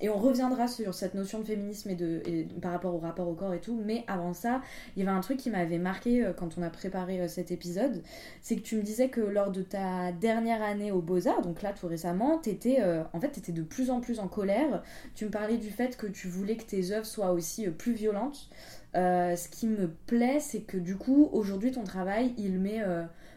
[0.00, 3.34] et on reviendra sur cette notion de féminisme et, de, par rapport au rapport au
[3.34, 4.60] corps et tout, mais avant ça,
[4.96, 8.02] il y avait un truc qui m'avait marqué quand on a préparé cet épisode,
[8.42, 11.72] c'est que tu me disais que lors de ta dernière année au Beaux-Arts, donc là
[11.72, 14.82] tout récemment, t'étais, en fait, étais de plus en plus en colère.
[15.14, 18.50] Tu me parlais du fait que tu voulais que tes œuvres soient aussi plus violentes.
[18.94, 22.82] Ce qui me plaît, c'est que du coup, aujourd'hui, ton travail, il met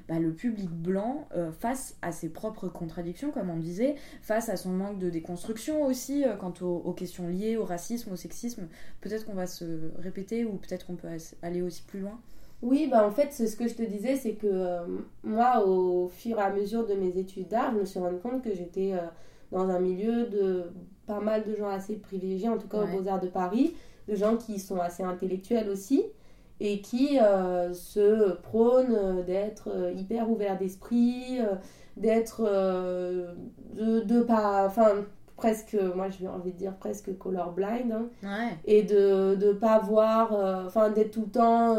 [0.07, 1.27] bah, le public blanc
[1.59, 6.25] face à ses propres contradictions, comme on disait, face à son manque de déconstruction aussi,
[6.39, 8.67] quant aux, aux, questions liées au racisme, au sexisme.
[9.01, 11.09] Peut-être qu'on va se répéter ou peut-être qu'on peut
[11.41, 12.19] aller aussi plus loin.
[12.63, 14.85] Oui, bah en fait, ce que je te disais, c'est que euh,
[15.21, 18.41] moi, au fur et à mesure de mes études d'art, je me suis rendu compte
[18.41, 19.01] que j'étais euh,
[19.51, 20.63] dans un milieu de
[21.05, 23.75] pas mal de gens assez privilégiés, en tout cas aux Beaux-Arts de Paris,
[24.07, 26.03] de gens qui sont assez intellectuels aussi
[26.59, 31.39] et qui euh, se prônent d'être hyper ouverts d'esprit,
[31.97, 34.65] d'être de, de pas.
[34.67, 38.07] Enfin, presque, moi je vais envie de dire presque colorblind, hein,
[38.65, 40.31] et de ne pas voir,
[40.65, 41.77] enfin d'être tout le temps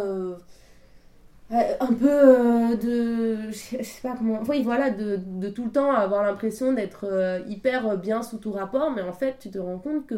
[1.50, 5.92] un peu euh, de je sais pas comment oui voilà de, de tout le temps
[5.92, 9.78] avoir l'impression d'être euh, hyper bien sous tout rapport mais en fait tu te rends
[9.78, 10.14] compte que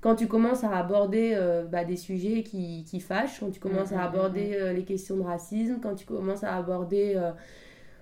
[0.00, 3.92] quand tu commences à aborder euh, bah, des sujets qui, qui, fâchent quand tu commences
[3.92, 7.20] à mm, mm, aborder mm, les questions de racisme quand tu commences à aborder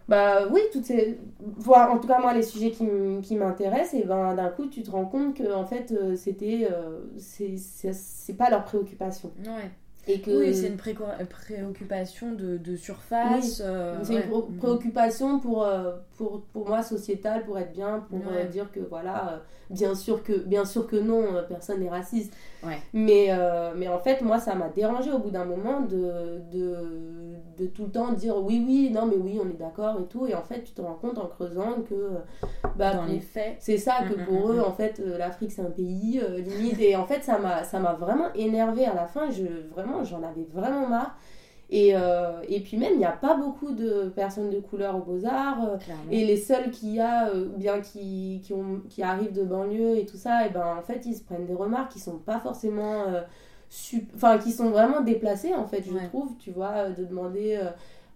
[0.09, 1.19] bah oui toutes ces
[1.67, 5.07] en tout cas moi les sujets qui, m'intéressent et ben d'un coup tu te rends
[5.07, 6.69] compte que en fait c'était
[7.19, 9.33] c'est pas leur préoccupation.
[9.41, 9.71] Ouais.
[10.09, 13.61] Oui, c'est une préoccupation de, de surface.
[13.65, 18.45] Euh, c'est une préoccupation pour, euh, pour, pour moi sociétale, pour être bien, pour euh,
[18.45, 22.35] dire que voilà, bien, sûr que, bien sûr que non, personne n'est raciste.
[22.93, 23.31] Mais,
[23.77, 27.85] mais en fait, moi, ça m'a dérangé au bout d'un moment de, de, de, tout
[27.85, 30.27] le temps dire oui, oui, non, mais oui, on est d'accord et tout.
[30.27, 32.11] Et en fait, tu te rends compte en creusant que.
[32.77, 33.57] Bah, Dans les faits.
[33.61, 36.81] C'est ça, que mm, pour mm, eux, mm, en fait, l'Afrique, c'est un pays limite.
[36.81, 39.31] Et en fait, ça m'a vraiment énervé à la fin.
[39.31, 41.17] Je, vraiment, j'en avais vraiment marre.
[41.69, 45.01] Et, euh, et puis même, il n'y a pas beaucoup de personnes de couleur aux
[45.01, 45.65] beaux-arts.
[45.65, 45.77] Euh,
[46.11, 49.99] et les seuls qu'il y a, euh, bien qui, qui, ont, qui arrivent de banlieue
[49.99, 52.39] et tout ça, et ben en fait, ils se prennent des remarques qui sont pas
[52.39, 53.05] forcément...
[54.15, 57.61] Enfin, qui sont vraiment déplacées, en fait, je trouve, tu vois, de demander...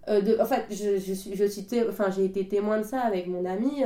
[0.06, 3.26] de, en fait, je, je, suis, je suis enfin, j'ai été témoin de ça avec
[3.26, 3.82] mon ami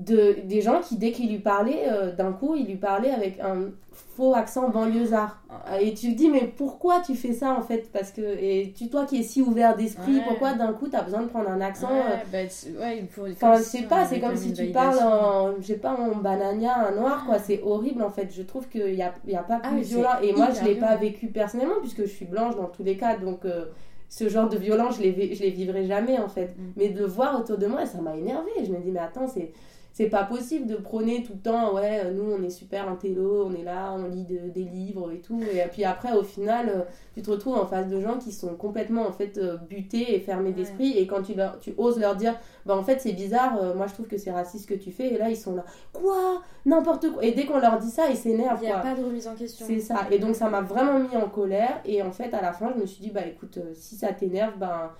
[0.00, 3.38] de, des gens qui, dès qu'il lui parlait, euh, d'un coup, il lui parlait avec
[3.40, 5.42] un faux accent banlieusard.
[5.50, 5.80] Ah.
[5.80, 7.90] Et tu te dis, mais pourquoi tu fais ça en fait?
[7.92, 11.02] Parce que, et tu, toi qui es si ouvert d'esprit, pourquoi d'un coup tu as
[11.02, 12.46] besoin de prendre un accent ouais, euh,
[12.78, 13.32] bah, ouais.
[13.32, 16.88] Enfin, je sais pas, c'est comme si tu parles en, je sais pas, en banania,
[16.88, 17.38] un noir, quoi.
[17.38, 18.28] C'est horrible en fait.
[18.34, 20.20] Je trouve qu'il n'y a, y a pas ah, plus violent.
[20.22, 23.16] Et moi, je l'ai pas vécu personnellement, puisque je suis blanche dans tous les cas,
[23.16, 23.44] donc.
[23.44, 23.66] Euh,
[24.12, 26.56] ce genre de violence, je les, je les vivrai jamais en fait.
[26.58, 26.72] Mm.
[26.76, 28.50] Mais de le voir autour de moi, ça m'a énervé.
[28.64, 29.52] Je me dis, mais attends, c'est
[29.92, 33.54] c'est pas possible de prôner tout le temps, ouais, nous on est super intello, on
[33.54, 35.40] est là, on lit des livres et tout.
[35.42, 36.82] Et puis après, au final, euh,
[37.14, 40.20] tu te retrouves en face de gens qui sont complètement en fait euh, butés et
[40.20, 40.96] fermés d'esprit.
[40.96, 43.86] Et quand tu, leur, tu oses leur dire, bah en fait c'est bizarre, euh, moi
[43.88, 46.42] je trouve que c'est raciste ce que tu fais, et là ils sont là, quoi?
[46.64, 47.24] N'importe quoi.
[47.24, 48.60] Et dès qu'on leur dit ça, ils s'énervent.
[48.62, 49.66] Il n'y a pas de remise en question.
[49.66, 50.06] C'est ça.
[50.10, 51.80] Et donc ça m'a vraiment mis en colère.
[51.84, 54.58] Et en fait, à la fin, je me suis dit, bah écoute, si ça t'énerve,
[54.58, 54.90] ben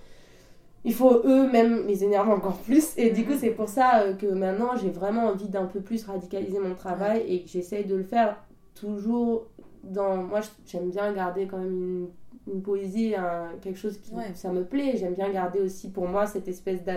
[0.83, 2.97] il faut eux-mêmes les énerver encore plus.
[2.97, 6.03] Et du coup, c'est pour ça euh, que maintenant, j'ai vraiment envie d'un peu plus
[6.05, 8.37] radicaliser mon travail et que j'essaye de le faire
[8.73, 9.47] toujours
[9.83, 10.17] dans.
[10.17, 12.07] Moi, j'aime bien garder quand même
[12.47, 13.13] une, poésie,
[13.61, 14.97] quelque chose qui ça me plaît.
[14.97, 16.93] J'aime bien garder aussi pour moi cette espèce de,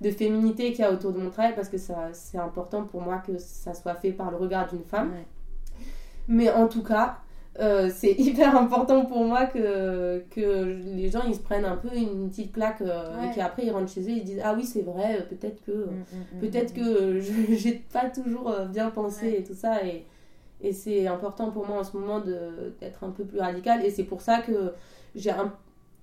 [0.00, 3.18] de féminité qu'il y a autour de mon travail parce que c'est important pour moi
[3.18, 5.12] que ça soit fait par le regard d'une femme.
[6.28, 7.18] Mais en tout cas,
[7.58, 11.94] euh, c'est hyper important pour moi que, que les gens ils se prennent un peu
[11.94, 14.82] une petite claque euh, et qu'après ils rentrent chez eux ils disent ah oui c'est
[14.82, 19.36] vrai peut-être que mm, mm, mm, peut-être que je j'ai pas toujours euh, bien pensé
[19.38, 20.04] et tout ça et,
[20.60, 24.04] et c'est important pour moi en ce moment d'être un peu plus radical et c'est
[24.04, 24.72] pour ça que
[25.16, 25.52] j'ai un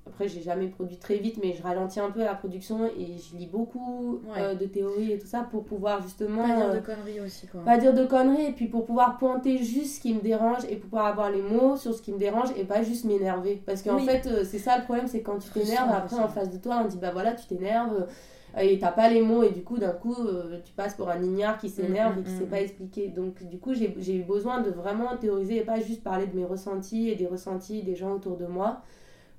[0.07, 3.37] après, j'ai jamais produit très vite, mais je ralentis un peu la production et je
[3.37, 6.43] lis beaucoup euh, de théories et tout ça pour pouvoir justement.
[6.43, 7.61] Pas dire de euh, conneries aussi, quoi.
[7.61, 10.75] Pas dire de conneries, et puis pour pouvoir pointer juste ce qui me dérange et
[10.75, 13.61] pour pouvoir avoir les mots sur ce qui me dérange et pas juste m'énerver.
[13.65, 16.49] Parce qu'en fait, euh, c'est ça le problème, c'est quand tu t'énerves, après en face
[16.49, 18.07] de toi, on dit bah voilà, tu t'énerves
[18.59, 20.15] et t'as pas les mots et du coup d'un coup
[20.63, 23.07] tu passes pour un ignare qui s'énerve mm, et qui mm, sait mm, pas expliquer
[23.09, 26.45] donc du coup j'ai eu besoin de vraiment théoriser et pas juste parler de mes
[26.45, 28.81] ressentis et des ressentis des gens autour de moi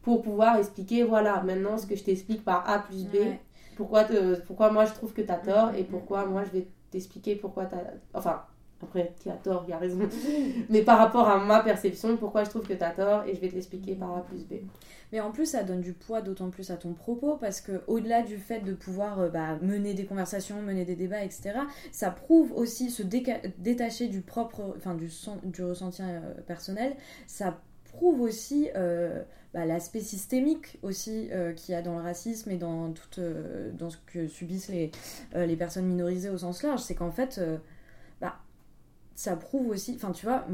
[0.08, 3.16] pour pouvoir expliquer, voilà, maintenant ce que je t'explique par A plus B,
[3.76, 4.06] pourquoi,
[4.46, 7.66] pourquoi moi je trouve que tu as tort et pourquoi moi je vais t'expliquer pourquoi
[7.66, 7.92] tu as...
[8.14, 8.40] Enfin,
[8.82, 9.98] après, qui a tort, il a raison.
[10.70, 13.40] Mais par rapport à ma perception, pourquoi je trouve que tu as tort et je
[13.42, 14.54] vais t'expliquer par A plus B.
[15.12, 18.22] Mais en plus, ça donne du poids d'autant plus à ton propos parce que au-delà
[18.22, 21.52] du fait de pouvoir euh, bah, mener des conversations, mener des débats, etc.,
[21.92, 25.10] ça prouve aussi se détacher du propre, enfin du,
[25.44, 26.96] du ressenti euh, personnel.
[27.26, 27.60] Ça
[27.98, 32.56] prouve aussi euh, bah, l'aspect systémique aussi euh, qu'il y a dans le racisme et
[32.56, 34.92] dans, tout, euh, dans ce que subissent les,
[35.34, 36.80] les personnes minorisées au sens large.
[36.80, 37.40] C'est qu'en fait,
[38.20, 38.36] bah,
[39.16, 40.46] ça prouve aussi, enfin tu vois,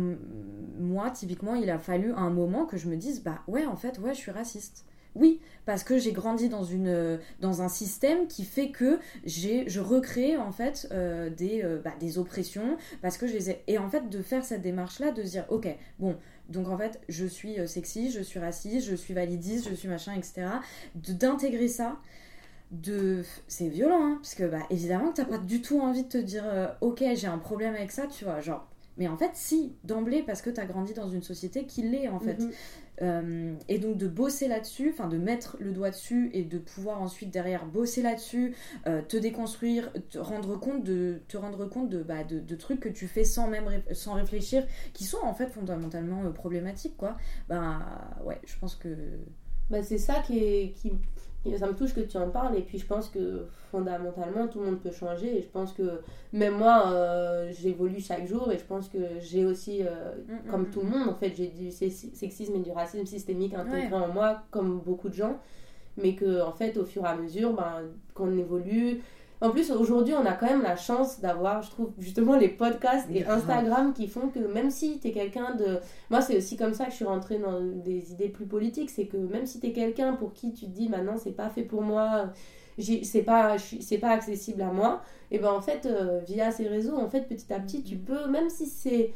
[0.81, 3.99] moi typiquement il a fallu un moment que je me dise bah ouais en fait
[3.99, 4.87] ouais je suis raciste.
[5.15, 9.81] Oui, parce que j'ai grandi dans, une, dans un système qui fait que j'ai, je
[9.81, 13.37] recrée en fait euh, des, euh, bah, des oppressions, parce que je.
[13.69, 15.69] Et en fait, de faire cette démarche-là, de dire, ok,
[16.01, 16.17] bon,
[16.49, 19.89] donc en fait, je suis euh, sexiste, je suis raciste, je suis validiste, je suis
[19.89, 20.47] machin, etc.
[20.95, 21.99] D'intégrer ça,
[22.71, 23.23] de...
[23.49, 26.19] C'est violent, hein, parce que bah, évidemment que t'as pas du tout envie de te
[26.19, 26.45] dire,
[26.81, 28.69] ok, j'ai un problème avec ça, tu vois, genre...
[28.97, 32.09] Mais en fait, si, d'emblée, parce que tu as grandi dans une société qui l'est,
[32.09, 32.39] en fait.
[32.41, 32.51] Mhm.
[33.03, 37.03] Euh, et donc de bosser là-dessus, enfin de mettre le doigt dessus et de pouvoir
[37.03, 38.55] ensuite derrière bosser là-dessus,
[38.87, 42.89] euh, te déconstruire, te rendre compte de, te rendre compte de, bah, de, trucs que
[42.89, 47.17] tu fais sans même sans réfléchir, qui sont en fait fondamentalement euh, problématiques, quoi.
[47.49, 48.97] Bah ouais, je pense que.
[49.71, 50.93] Bah, c'est ça qui, est, qui,
[51.59, 54.67] ça me touche que tu en parles et puis je pense que fondamentalement tout le
[54.67, 56.01] monde peut changer et je pense que
[56.33, 60.51] même moi euh, j'évolue chaque jour et je pense que j'ai aussi euh, mm, mm,
[60.51, 63.95] comme mm, tout le monde en fait j'ai du sexisme et du racisme systémique intégré
[63.95, 65.39] en moi comme beaucoup de gens
[65.97, 67.83] mais que en fait au fur et à mesure ben,
[68.15, 69.03] qu'on évolue
[69.41, 73.09] en plus, aujourd'hui, on a quand même la chance d'avoir, je trouve, justement les podcasts
[73.13, 75.81] et Instagram qui font que même si tu es quelqu'un de.
[76.11, 78.91] Moi, c'est aussi comme ça que je suis rentrée dans des idées plus politiques.
[78.91, 81.51] C'est que même si tu es quelqu'un pour qui tu te dis maintenant, c'est pas
[81.51, 82.31] fait pour moi,
[82.79, 86.97] c'est pas, c'est pas accessible à moi, et ben en fait, euh, via ces réseaux,
[86.97, 88.05] en fait, petit à petit, tu mm-hmm.
[88.05, 89.13] peux, même si c'est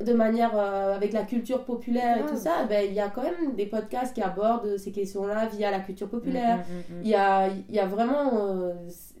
[0.00, 3.22] de manière euh, avec la culture populaire et tout ça, ben, il y a quand
[3.22, 6.58] même des podcasts qui abordent ces questions-là via la culture populaire.
[6.58, 7.02] Mm-hmm, mm-hmm.
[7.02, 8.30] Il y, a, y a vraiment.
[8.34, 8.72] Euh,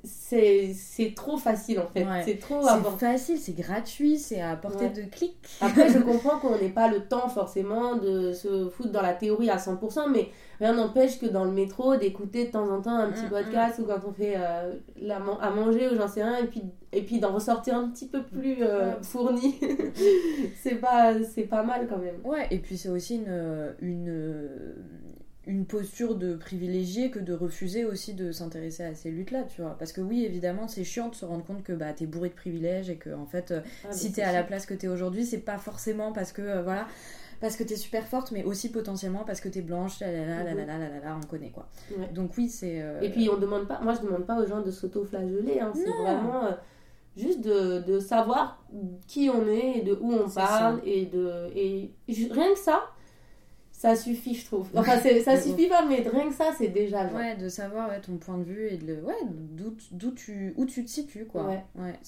[0.04, 2.06] c'est trop facile en fait.
[2.24, 2.60] C'est trop
[2.98, 5.34] facile, c'est gratuit, c'est à portée de clic.
[5.60, 9.50] Après, je comprends qu'on n'ait pas le temps forcément de se foutre dans la théorie
[9.50, 10.28] à 100%, mais
[10.60, 13.78] rien n'empêche que dans le métro, d'écouter de temps en temps un petit mm, podcast
[13.78, 13.82] mm.
[13.82, 16.62] ou quand on fait euh, la, à manger ou j'en sais rien, et puis,
[16.92, 19.58] et puis d'en ressortir un petit peu plus euh, fourni.
[20.62, 21.14] c'est pas,
[21.48, 22.16] pas mal quand même.
[22.24, 24.74] Ouais, et puis c'est aussi une, une
[25.46, 29.76] une posture de privilégié que de refuser aussi de s'intéresser à ces luttes-là, tu vois.
[29.78, 32.34] Parce que oui, évidemment, c'est chiant de se rendre compte que bah, t'es bourré de
[32.34, 35.24] privilèges et que, en fait, euh, ah, si t'es à la place que t'es aujourd'hui,
[35.24, 36.86] c'est pas forcément parce que, euh, voilà,
[37.40, 40.54] parce que t'es super forte, mais aussi potentiellement parce que t'es blanche, là, là, là,
[40.54, 41.68] là, là, là, on connaît, quoi.
[42.14, 42.80] Donc oui, c'est...
[42.80, 43.80] Euh, et puis, on demande pas...
[43.80, 45.72] Moi, je demande pas aux gens de s'auto-flageller, hein.
[45.74, 46.48] c'est vraiment...
[47.16, 48.64] juste de, de, savoir
[49.06, 51.92] qui on est et de où on parle et de et
[52.32, 52.93] rien que ça
[53.84, 54.66] ça suffit, je trouve.
[54.74, 58.16] Enfin, ça suffit pas, mais rien que ça, c'est déjà Ouais, de savoir ouais, ton
[58.16, 59.12] point de vue et de ouais,
[59.92, 61.48] d'où tu, où tu te situes, quoi.
[61.48, 61.64] Ouais.
[61.76, 61.98] ouais.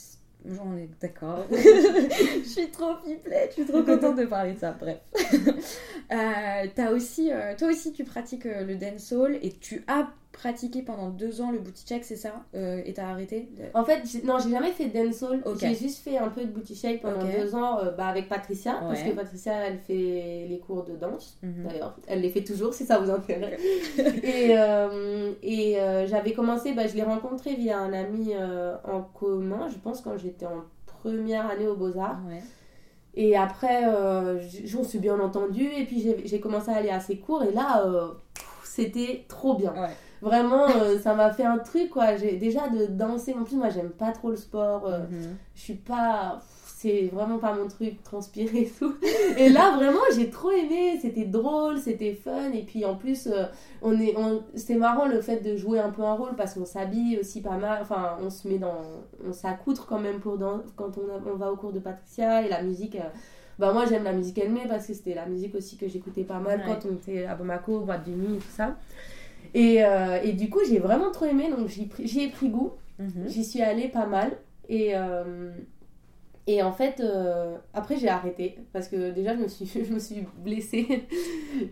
[0.46, 1.44] J'en ai d'accord.
[1.50, 4.72] je suis trop pipelette, je suis trop contente de parler de ça.
[4.72, 5.00] Bref.
[6.12, 10.82] euh, as aussi, euh, toi aussi, tu pratiques euh, le dancehall et tu as pratiqué
[10.82, 14.38] pendant deux ans le booty check, c'est ça euh, Et t'as arrêté En fait, non,
[14.38, 15.42] j'ai jamais fait dancehall.
[15.58, 18.74] J'ai juste fait un peu de booty shake pendant deux ans euh, bah, avec Patricia,
[18.80, 21.38] parce que Patricia, elle fait les cours de danse.
[21.42, 21.64] Mhm.
[21.66, 23.60] D'ailleurs, elle les fait toujours si ça vous intéresse.
[23.98, 28.32] et euh, et j'avais commencé, bah, je l'ai rencontré via un ami
[28.84, 32.20] en commun, je pense quand j'étais en première année aux Beaux-Arts.
[33.14, 33.84] Et après,
[34.64, 37.82] j'en suis bien entendu, et puis j'ai commencé à aller à ses cours, et là,
[38.64, 39.72] c'était trop bien.
[40.22, 42.16] Vraiment, euh, ça m'a fait un truc, quoi.
[42.16, 43.34] J'ai déjà de danser.
[43.34, 44.86] En plus, moi, j'aime pas trop le sport.
[44.86, 45.36] Euh, mhm.
[45.54, 46.40] Je suis pas.
[46.78, 48.94] C'est vraiment pas mon truc, transpirer et tout.
[49.38, 50.98] Et là, vraiment, j'ai trop aimé.
[51.00, 52.52] C'était drôle, c'était fun.
[52.52, 53.44] Et puis, en plus, euh,
[53.80, 54.42] on est, on...
[54.54, 57.56] c'était marrant le fait de jouer un peu un rôle parce qu'on s'habille aussi pas
[57.56, 57.78] mal.
[57.80, 58.82] Enfin, on se met dans.
[59.26, 60.60] On s'accoutre quand même pour dans...
[60.76, 62.42] quand on, on va au cours de Patricia.
[62.42, 62.98] Et la musique
[63.58, 66.38] bah moi j'aime la musique elle parce que c'était la musique aussi que j'écoutais pas
[66.38, 68.76] mal quand on était à Bamako, boîte de nuit et tout ça.
[69.56, 72.72] Et, euh, et du coup, j'ai vraiment trop aimé, donc j'y ai pris goût.
[72.98, 73.26] Mhm.
[73.26, 74.32] J'y suis allée pas mal.
[74.68, 75.50] Et, euh,
[76.46, 78.58] et en fait, euh, après, j'ai arrêté.
[78.74, 80.86] Parce que déjà, je me suis, je me suis blessée.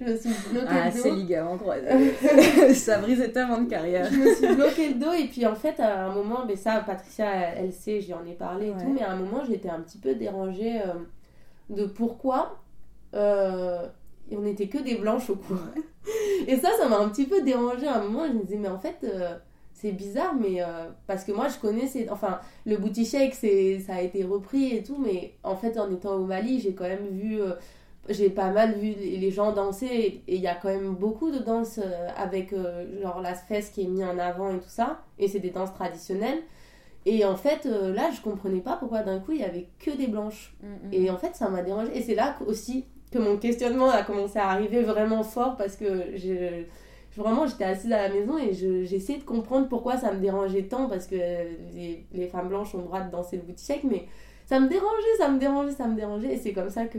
[0.00, 1.02] je me suis bloqué ah, le dos.
[1.02, 2.72] c'est ligaments croisés.
[2.74, 4.08] ça brisait tellement de carrière.
[4.10, 5.12] je me suis bloqué le dos.
[5.12, 8.68] Et puis, en fait, à un moment, mais ça, Patricia, elle, sait, j'en ai parlé
[8.68, 8.94] et tout.
[8.94, 10.80] Mais à un moment, j'étais un petit peu dérangée
[11.68, 12.62] de pourquoi
[14.32, 15.56] on n'était que des blanches au cours.
[16.46, 18.26] Et ça, ça m'a un petit peu dérangé à un moment.
[18.26, 19.34] Je me disais, mais en fait, euh,
[19.72, 24.00] c'est bizarre, mais euh, parce que moi, je connais, enfin, le booty shake, ça a
[24.00, 27.40] été repris et tout, mais en fait, en étant au Mali, j'ai quand même vu,
[27.40, 27.54] euh,
[28.08, 31.38] j'ai pas mal vu les gens danser et il y a quand même beaucoup de
[31.38, 31.80] danses
[32.18, 32.54] avec
[33.00, 35.72] genre la fesse qui est mise en avant et tout ça, et c'est des danses
[35.72, 36.42] traditionnelles.
[37.06, 40.06] Et en fait, là, je comprenais pas pourquoi d'un coup il y avait que des
[40.06, 40.54] blanches.
[40.62, 40.92] Mm, mm.
[40.92, 41.96] Et en fait, ça m'a dérangé.
[41.96, 42.86] Et c'est là aussi
[43.18, 46.64] mon questionnement a commencé à arriver vraiment fort parce que je,
[47.16, 50.88] vraiment j'étais assise à la maison et j'essayais de comprendre pourquoi ça me dérangeait tant
[50.88, 54.06] parce que les, les, femmes blanches ont le droit de danser le booty shake mais
[54.46, 56.34] ça me dérangeait, ça me dérangeait, ça me dérangeait.
[56.34, 56.98] Et c'est comme ça que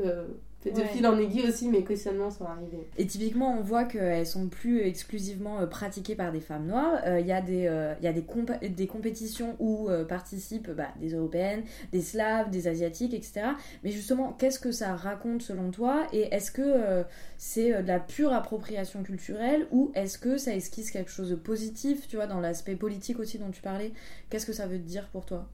[0.71, 2.87] de fil en aiguille aussi, mes questionnements sont arrivés.
[2.97, 7.01] Et typiquement, on voit qu'elles sont plus exclusivement euh, pratiquées par des femmes noires.
[7.05, 8.23] Euh, il y a, des, euh, y a des,
[8.69, 13.47] des compétitions où participent bah, des européennes, des slaves, des asiatiques, etc.
[13.83, 16.07] Mais justement, qu'est-ce que ça raconte selon toi?
[16.13, 17.03] Et est-ce que
[17.37, 22.07] c'est de la pure appropriation culturelle ou est-ce que ça esquisse quelque chose de positif,
[22.07, 23.91] tu vois, dans l'aspect politique aussi dont tu parlais?
[24.29, 25.47] Qu'est-ce que ça veut dire pour toi?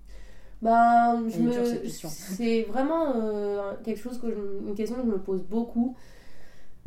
[0.63, 4.67] Je c'est vraiment euh, quelque chose que je...
[4.67, 5.95] une question que je me pose beaucoup.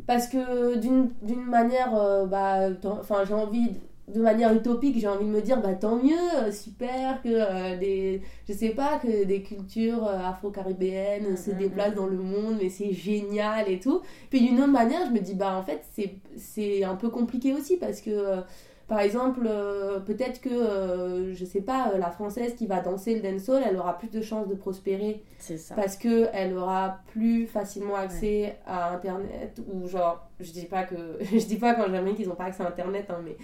[0.07, 3.71] Parce que d'une manière euh, bah enfin j'ai envie
[4.07, 6.13] de manière utopique j'ai envie de me dire bah tant mieux
[6.43, 12.05] euh, super que des je sais pas que des cultures afro-caribéennes se mm, déplacent dans
[12.05, 14.01] le monde mais c'est génial et tout.
[14.29, 17.53] Puis d'une autre manière je me dis bah en fait c'est c'est un peu compliqué
[17.53, 18.43] aussi parce que
[18.87, 23.15] par exemple, euh, peut-être que, euh, je sais pas, euh, la française qui va danser
[23.15, 25.23] le dancehall, elle aura plus de chances de prospérer.
[25.39, 25.73] C'est ça.
[25.73, 29.59] Parce qu'elle aura plus facilement accès à Internet.
[29.73, 30.95] Ou genre, je dis pas que.
[31.21, 33.37] je dis pas quand jamais qu'ils n'ont pas accès à Internet, hein, mais.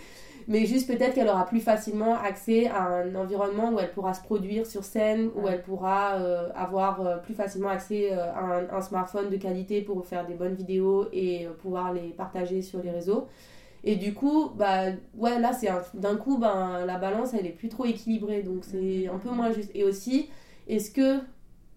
[0.48, 4.24] Mais juste peut-être qu'elle aura plus facilement accès à un environnement où elle pourra se
[4.24, 6.14] produire sur scène, où elle pourra
[6.56, 11.06] avoir plus facilement accès à un, un, smartphone de qualité pour faire des bonnes vidéos
[11.14, 13.28] et pouvoir les partager sur les réseaux.
[13.84, 17.70] Et du coup, bah, ouais, là, c'est d'un coup, ben, la balance, elle est plus
[17.70, 18.44] trop équilibrée.
[18.44, 19.72] Donc, c'est un peu moins juste.
[19.74, 20.30] Et aussi,
[20.68, 21.20] est-ce que,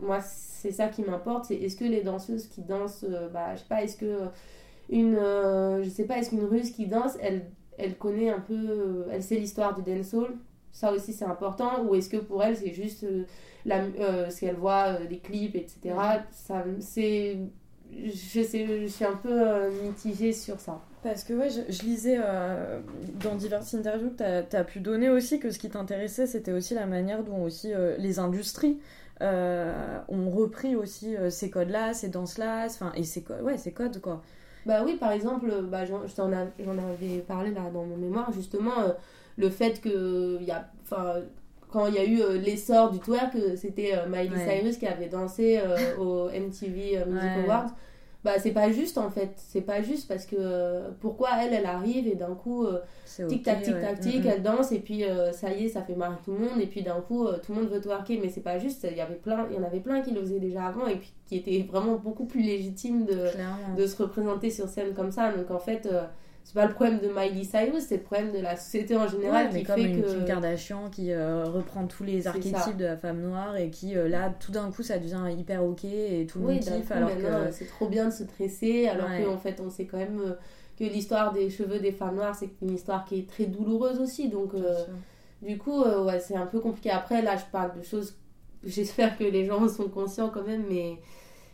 [0.00, 3.60] moi, c'est ça qui m'importe, c'est est-ce que les danseuses qui dansent, euh, bah, je
[3.60, 4.18] sais pas, est-ce que
[4.90, 7.46] une, euh, je sais pas, est-ce qu'une russe qui danse, elle,
[7.78, 10.36] elle connaît un peu, elle sait l'histoire du dancehall?
[10.72, 11.84] Ça aussi, c'est important.
[11.84, 13.24] Ou est-ce que pour elle, c'est juste euh,
[13.64, 13.84] la,
[14.30, 15.94] ce qu'elle voit, des clips, etc.
[16.32, 17.38] Ça, c'est,
[17.90, 20.82] je suis un peu mitigée sur ça.
[21.04, 22.80] Parce que ouais, je, lisais euh,
[23.22, 26.72] dans diverses interviews que tu as, pu donner aussi que ce qui t'intéressait, c'était aussi
[26.72, 28.78] la manière dont aussi euh, les industries
[29.20, 34.22] euh, ont repris aussi ces codes-là, ces danses-là, et ces, ouais, ces codes, quoi.
[34.64, 36.00] Bah oui, par exemple, bah, j'en
[36.30, 38.72] avais parlé là dans mon mémoire, justement,
[39.36, 40.70] le fait que y a,
[41.70, 45.60] quand il y a eu l'essor du twerk, c'était Miley Cyrus qui avait dansé
[45.98, 47.74] au MTV Music Awards
[48.24, 49.34] bah c'est pas juste en fait.
[49.36, 52.80] C'est pas juste parce que euh, pourquoi elle elle arrive et d'un coup euh,
[53.28, 55.94] tic tac tic tac tic elle danse et puis euh, ça y est ça fait
[55.94, 58.18] marrer tout le monde et puis d'un coup tout le monde veut twerker.
[58.22, 60.20] Mais c'est pas juste il y avait plein il y en avait plein qui le
[60.22, 63.28] faisaient déjà avant et puis qui étaient vraiment beaucoup plus légitimes de,
[63.76, 65.30] de se représenter sur scène comme ça.
[65.30, 65.86] Donc en fait
[66.44, 69.48] c'est pas le problème de Miley Cyrus, c'est le problème de la société en général
[69.48, 72.98] qui comme fait une que Kim Kardashian qui euh, reprend tous les archétypes de la
[72.98, 76.40] femme noire et qui euh, là tout d'un coup ça devient hyper ok et tout
[76.40, 79.70] le monde kiffe alors que c'est trop bien de se tresser alors qu'en fait on
[79.70, 80.34] sait quand même euh,
[80.78, 84.28] que l'histoire des cheveux des femmes noires c'est une histoire qui est très douloureuse aussi
[84.28, 84.52] donc
[85.40, 86.90] du coup ouais c'est un peu compliqué.
[86.90, 88.16] Après là je parle de choses
[88.64, 90.98] j'espère que les gens sont conscients quand même mais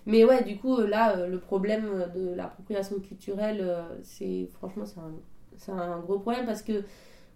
[0.06, 4.84] mais ouais, du coup, là, euh, le problème de l'appropriation culturelle, euh, c'est franchement,
[5.56, 6.84] c'est un, un, gros problème parce que,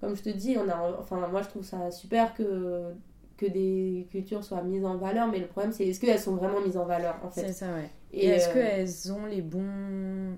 [0.01, 2.93] comme je te dis, on a, enfin, moi, je trouve ça super que,
[3.37, 6.61] que des cultures soient mises en valeur, mais le problème, c'est est-ce qu'elles sont vraiment
[6.61, 7.43] mises en valeur, en fait?
[7.43, 7.91] C'est ça, ouais.
[8.13, 10.37] Et, est-ce euh, qu'elles ont les bons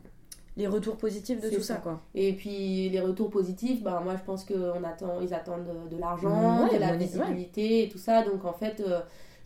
[0.59, 1.75] les retours positifs de tout ça.
[1.75, 2.01] quoi?
[2.15, 6.67] Et puis les retours positifs, bah moi je pense qu'on attend, ils attendent de, l'argent,
[6.73, 8.23] de la visibilité et tout ça.
[8.23, 8.83] Donc en fait,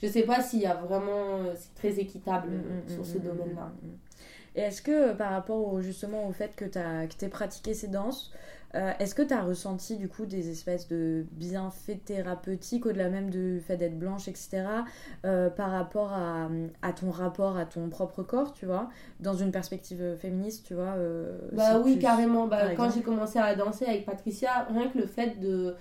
[0.03, 1.39] je sais pas s'il y a vraiment.
[1.55, 3.73] C'est très équitable mm, mm, sur ce mm, domaine-là.
[4.57, 8.33] Et est-ce que par rapport au, justement au fait que tu aies pratiqué ces danses,
[8.77, 13.29] euh, est-ce que tu as ressenti du coup des espèces de bienfaits thérapeutiques au-delà même
[13.29, 14.63] du fait d'être blanche, etc.,
[15.25, 16.49] euh, par rapport à,
[16.83, 18.89] à, ton rapport à ton propre corps, tu vois,
[19.19, 22.47] dans une perspective féministe, tu vois euh, Bah oui, carrément.
[22.47, 25.75] Bah, quand j'ai commencé à danser avec Patricia, rien que le fait de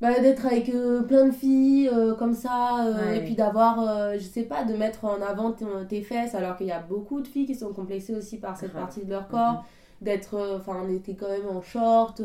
[0.00, 4.22] bah, d'être avec euh, plein de filles euh, comme ça euh, et puis d'avoir je
[4.22, 7.46] sais pas de mettre en avant tes fesses alors qu'il y a beaucoup de filles
[7.46, 9.64] qui sont complexées aussi par cette partie de leur corps
[10.02, 12.20] d'être enfin on était quand même en short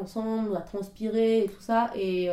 [0.00, 2.28] ensemble à transpirer et tout ça et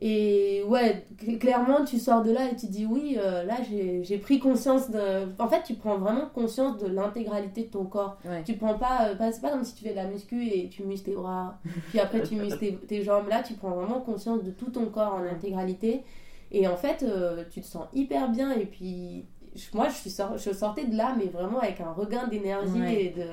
[0.00, 1.04] et ouais,
[1.40, 5.26] clairement, tu sors de là et tu dis oui, euh, là j'ai pris conscience de.
[5.40, 8.16] En fait, tu prends vraiment conscience de l'intégralité de ton corps.
[8.44, 9.08] Tu prends pas.
[9.08, 11.58] Euh, c'est pas comme si tu fais de la muscu et tu muses tes bras,
[11.88, 13.28] puis après tu muses tes, jambes.
[13.28, 16.04] Là, tu prends vraiment conscience de tout ton corps en intégralité.
[16.52, 18.52] Et en fait, euh, tu te sens hyper bien.
[18.52, 19.26] Et puis,
[19.74, 23.26] moi, je, suis je sortais de là, mais vraiment avec un regain d'énergie et de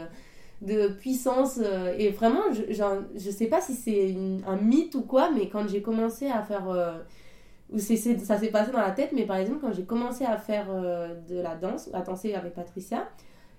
[0.61, 1.59] de puissance.
[1.61, 4.15] Euh, et vraiment, je, je sais pas si c'est
[4.47, 6.69] un mythe ou quoi, mais quand j'ai commencé à faire.
[6.69, 6.97] Euh,
[7.71, 10.37] ou c'est, ça s'est passé dans la tête, mais par exemple, quand j'ai commencé à
[10.37, 13.09] faire euh, de la danse, à danser avec Patricia,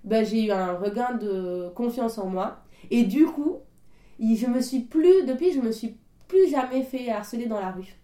[0.04, 2.58] ben, j'ai eu un regain de confiance en moi.
[2.92, 3.58] Et du coup,
[4.20, 5.96] je me suis plus, depuis, je me suis
[6.28, 7.96] plus jamais fait harceler dans la rue.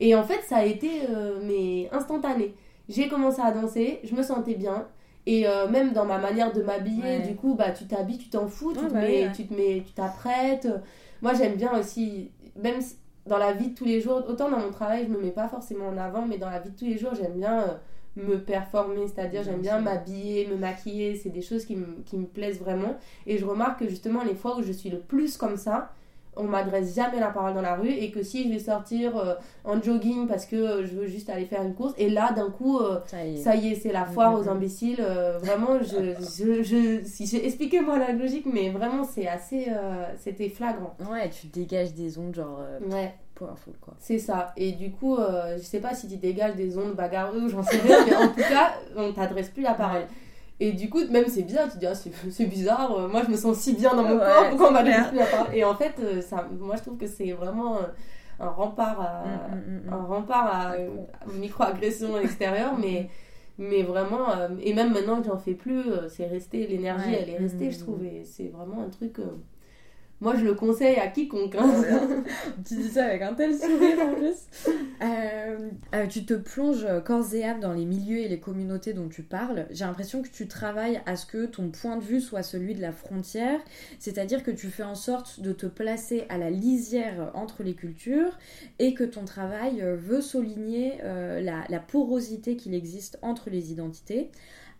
[0.00, 0.90] Et en fait, ça a été
[1.42, 2.54] mais instantané.
[2.90, 4.86] J'ai commencé à danser, je me sentais bien.
[5.30, 8.72] Et même dans ma manière de m'habiller, du coup, bah, tu t'habilles, tu t'en fous,
[8.72, 10.66] tu, te bah mets, tu te mets, tu t'apprêtes.
[11.20, 12.80] Moi, j'aime bien aussi, même
[13.28, 15.48] dans la vie de tous les jours, autant dans mon travail, je me mets pas
[15.48, 17.74] forcément en avant, mais dans la vie de tous les jours, j'aime bien euh,
[18.16, 22.26] me performer, c'est-à-dire j'aime bien m'habiller, me maquiller, c'est des choses qui me, qui me
[22.26, 22.96] plaisent vraiment.
[23.26, 25.92] Et je remarque que justement, les fois où je suis le plus comme ça,
[26.38, 29.34] on m'adresse jamais la parole dans la rue et que si je vais sortir euh,
[29.64, 32.50] en jogging parce que euh, je veux juste aller faire une course et là d'un
[32.50, 33.24] coup ça
[33.56, 35.02] y est, c'est la foire aux imbéciles
[35.40, 39.66] vraiment je, je, je si j'ai expliqué moi la logique mais vraiment c'est assez
[40.16, 42.60] c'était flagrant ouais tu dégages des ondes genre
[42.90, 43.14] ouais
[43.80, 43.94] quoi.
[43.98, 44.52] C'est ça.
[44.56, 47.62] Et du coup, euh, je sais pas si tu dégages des ondes bagarreuses ou j'en
[47.62, 50.02] sais rien, mais en tout cas, on t'adresse plus la parole.
[50.60, 53.30] Et du coup, même c'est bizarre, tu te dis, ah, c'est bizarre, euh, moi je
[53.30, 56.20] me sens si bien dans mon corps, pourquoi on la parole Et en fait, euh,
[56.20, 57.78] ça, moi je trouve que c'est vraiment
[58.40, 60.72] un rempart à, mm, mm, mm, un rempart à,
[61.32, 63.08] micro-agression extérieure, mais,
[63.58, 64.26] mais vraiment,
[64.60, 68.04] et même maintenant que j'en fais plus, c'est resté, l'énergie elle est restée, je trouve,
[68.04, 69.18] et c'est vraiment un truc
[70.20, 71.54] moi, je le conseille à quiconque.
[71.54, 72.24] Hein.
[72.66, 74.36] tu dis ça avec un tel sourire en plus.
[75.00, 79.08] Euh, euh, tu te plonges corps et âme dans les milieux et les communautés dont
[79.08, 79.66] tu parles.
[79.70, 82.80] J'ai l'impression que tu travailles à ce que ton point de vue soit celui de
[82.80, 83.60] la frontière,
[84.00, 88.36] c'est-à-dire que tu fais en sorte de te placer à la lisière entre les cultures
[88.80, 94.30] et que ton travail veut souligner euh, la, la porosité qu'il existe entre les identités.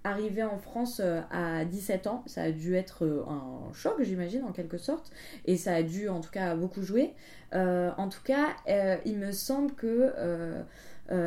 [0.04, 4.44] Arrivé en France euh, à 17 ans, ça a dû être euh, un choc, j'imagine,
[4.44, 5.10] en quelque sorte.
[5.44, 7.14] Et ça a dû, en tout cas, beaucoup jouer.
[7.54, 8.56] Euh, en tout cas,
[9.04, 10.12] il me semble que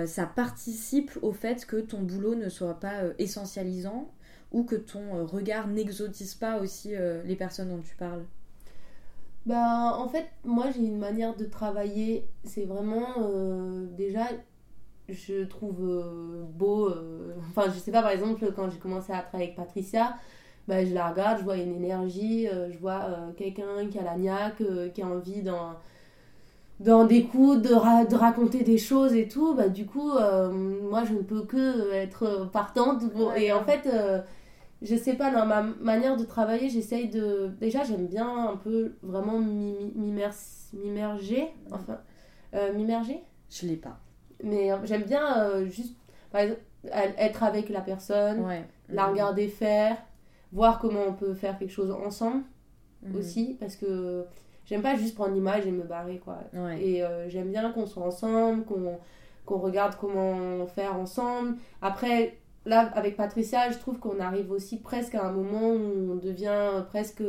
[0.06, 4.10] ça participe au fait que ton boulot ne soit pas essentialisant
[4.52, 6.94] ou que ton regard n'exotise pas aussi
[7.26, 8.24] les personnes dont tu parles.
[9.46, 13.16] Bah, en fait, moi j'ai une manière de travailler, c'est vraiment
[13.98, 14.28] déjà
[15.12, 16.90] je trouve euh, beau.
[16.90, 20.16] Euh, enfin, je sais pas, par exemple, quand j'ai commencé à travailler avec Patricia,
[20.68, 23.08] bah, je la regarde, je vois une énergie, euh, je vois
[23.38, 25.74] quelqu'un qui a la niaque, qui a envie dans
[26.80, 31.14] dans des coups, de, de, raconter des choses et tout, bah, du coup, moi, je
[31.14, 33.04] ne peux que être partante.
[33.38, 33.88] et en fait,
[34.82, 37.52] je sais pas, dans ma manière de travailler, j'essaye de...
[37.60, 41.50] Déjà, j'aime bien un peu vraiment m'immerger.
[41.70, 42.00] Enfin,
[42.74, 43.22] m'immerger?
[43.52, 44.00] Je l'ai pas.
[44.44, 45.96] Mais euh, j'aime bien euh, juste,
[46.32, 46.62] par exemple,
[47.18, 48.44] être avec la personne,
[48.90, 49.98] la regarder faire,
[50.52, 52.44] voir comment on peut faire quelque chose ensemble
[53.04, 53.16] mhm.
[53.16, 54.26] aussi, parce que
[54.66, 56.40] j'aime pas juste prendre l'image et me barrer, quoi.
[56.80, 58.98] Et euh, j'aime bien qu'on soit ensemble, qu'on
[59.44, 61.58] qu'on regarde comment faire ensemble.
[61.82, 66.16] Après, là, avec Patricia, je trouve qu'on arrive aussi presque à un moment où on
[66.16, 67.24] devient presque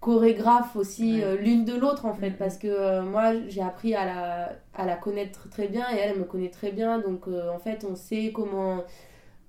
[0.00, 2.30] chorégraphe aussi euh, l'une de l'autre en fait.
[2.30, 2.36] Mm-hmm.
[2.36, 6.12] parce que euh, moi j'ai appris à la, à la connaître très bien et elle,
[6.12, 6.98] elle me connaît très bien.
[6.98, 8.84] Donc euh, en fait on sait comment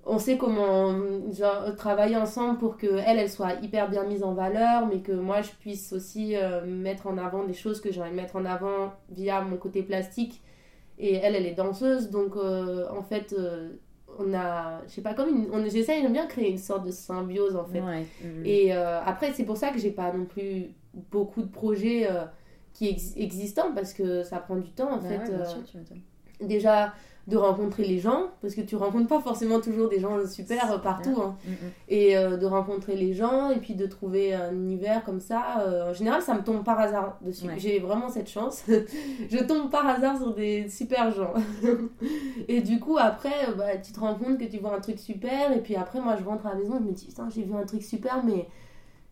[0.06, 0.94] on sait comment
[1.32, 5.12] genre, travailler ensemble pour que elle elle soit hyper bien mise en valeur mais que
[5.12, 6.34] moi je puisse aussi
[6.66, 9.82] mettre en avant des choses que j'ai envie de mettre en avant via mon côté
[9.82, 10.40] plastique.
[10.98, 12.10] Et elle elle est danseuse.
[12.10, 13.34] Donc en fait
[14.18, 16.90] on a, je sais pas, comme une, on, j'essaye de bien créer une sorte de
[16.90, 17.82] symbiose en fait.
[18.44, 20.70] Et euh, après, c'est pour ça que j'ai pas non plus
[21.10, 22.24] beaucoup de projets euh,
[22.72, 25.32] qui existants parce que ça prend du temps en bah fait.
[25.32, 25.44] Euh,
[26.40, 26.94] déjà,
[27.28, 31.20] de rencontrer les gens, parce que tu rencontres pas forcément toujours des gens super partout,
[31.20, 31.36] hein.
[31.44, 31.70] mm, mm.
[31.90, 35.60] et euh, de rencontrer les gens, et puis de trouver un univers comme ça.
[35.60, 37.46] Euh, en général, ça me tombe par hasard dessus.
[37.58, 38.64] J'ai vraiment cette chance.
[39.30, 41.34] je tombe par hasard sur des super gens.
[42.48, 45.52] et du coup, après, bah, tu te rends compte que tu vois un truc super,
[45.52, 47.54] et puis après, moi, je rentre à la maison, je me dis, putain, j'ai vu
[47.54, 48.48] un truc super, mais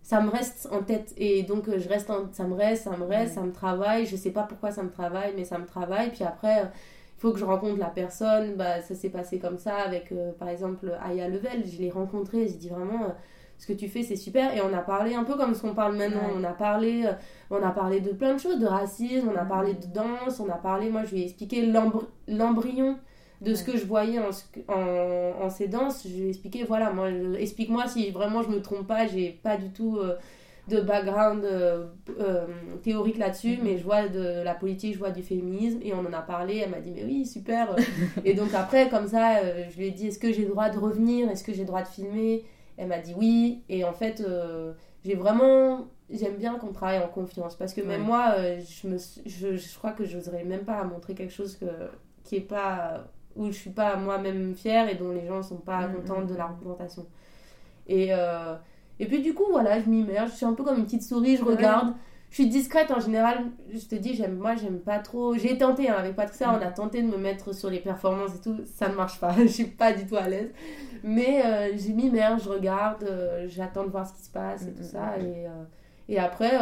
[0.02, 3.34] ça me reste en tête et donc je reste ça me reste ça me reste
[3.34, 6.22] ça me travaille je sais pas pourquoi ça me travaille mais ça me travaille puis
[6.22, 6.70] après
[7.16, 8.54] faut que je rencontre la personne.
[8.56, 11.64] Bah, ça s'est passé comme ça avec, euh, par exemple, Aya Level.
[11.66, 13.12] Je l'ai rencontré, j'ai dit vraiment, euh,
[13.58, 14.54] ce que tu fais, c'est super.
[14.54, 16.28] Et on a parlé un peu comme ce qu'on parle maintenant.
[16.36, 17.12] On, a parlé, euh,
[17.50, 20.48] on a parlé de plein de choses, de racisme, on a parlé de danse, on
[20.50, 21.66] a parlé, moi, je lui ai expliqué
[22.28, 22.98] l'embryon
[23.42, 24.30] de ce que je voyais en,
[24.68, 26.06] en, en, ces danses.
[26.06, 27.08] Je lui ai expliqué, voilà, moi,
[27.38, 30.00] explique-moi si vraiment je me trompe pas, j'ai pas du tout
[30.68, 31.86] de background euh,
[32.18, 32.46] euh,
[32.82, 33.60] théorique là-dessus, mhm.
[33.62, 36.56] mais je vois de la politique, je vois du féminisme, et on en a parlé,
[36.56, 37.76] elle m'a dit, mais oui, super.
[38.24, 40.68] et donc après, comme ça, euh, je lui ai dit, est-ce que j'ai le droit
[40.68, 41.30] de revenir?
[41.30, 42.44] Est-ce que j'ai le droit de filmer?
[42.76, 44.22] Elle m'a dit oui, et en fait,
[45.04, 45.86] j'ai vraiment...
[46.08, 48.96] J'aime bien qu'on travaille en confiance, parce que même moi, je, me,
[49.26, 51.66] je, je crois que je n'oserais même pas montrer quelque chose que,
[52.22, 53.08] qui est pas...
[53.34, 56.34] où je suis pas moi-même fière et dont les gens sont pas mhm, contents de
[56.34, 57.06] la représentation.
[57.86, 58.10] Et...
[58.98, 61.36] Et puis du coup, voilà, je m'immerge, je suis un peu comme une petite souris,
[61.36, 61.94] je regarde,
[62.30, 63.46] je suis discrète en général.
[63.72, 65.34] Je te dis, j'aime, moi, j'aime pas trop.
[65.34, 68.40] J'ai tenté hein, avec Patricia, on a tenté de me mettre sur les performances et
[68.40, 68.56] tout.
[68.64, 69.32] Ça ne marche pas.
[69.38, 70.52] je suis pas du tout à l'aise.
[71.02, 74.66] Mais euh, j'ai mis merde, je regarde, euh, j'attends de voir ce qui se passe
[74.66, 75.18] et tout ça.
[75.18, 75.64] Et, euh,
[76.08, 76.52] et après,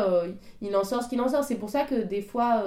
[0.61, 1.45] il en sort ce qu'il en sort.
[1.45, 2.65] C'est pour ça que des fois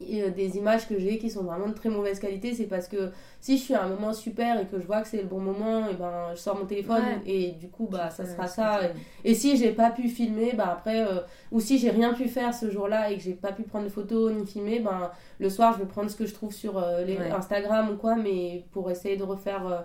[0.00, 3.10] euh, des images que j'ai qui sont vraiment de très mauvaise qualité, c'est parce que
[3.40, 5.40] si je suis à un moment super et que je vois que c'est le bon
[5.40, 8.80] moment, et ben je sors mon téléphone et du coup bah ça sera ça.
[9.24, 11.20] Et, si j'ai pas pu filmer, bah après euh,
[11.50, 13.90] ou si j'ai rien pu faire ce jour-là et que j'ai pas pu prendre de
[13.90, 17.04] photos ni filmer, ben le soir je vais prendre ce que je trouve sur euh,
[17.04, 19.84] les Instagram ou quoi, mais pour essayer de refaire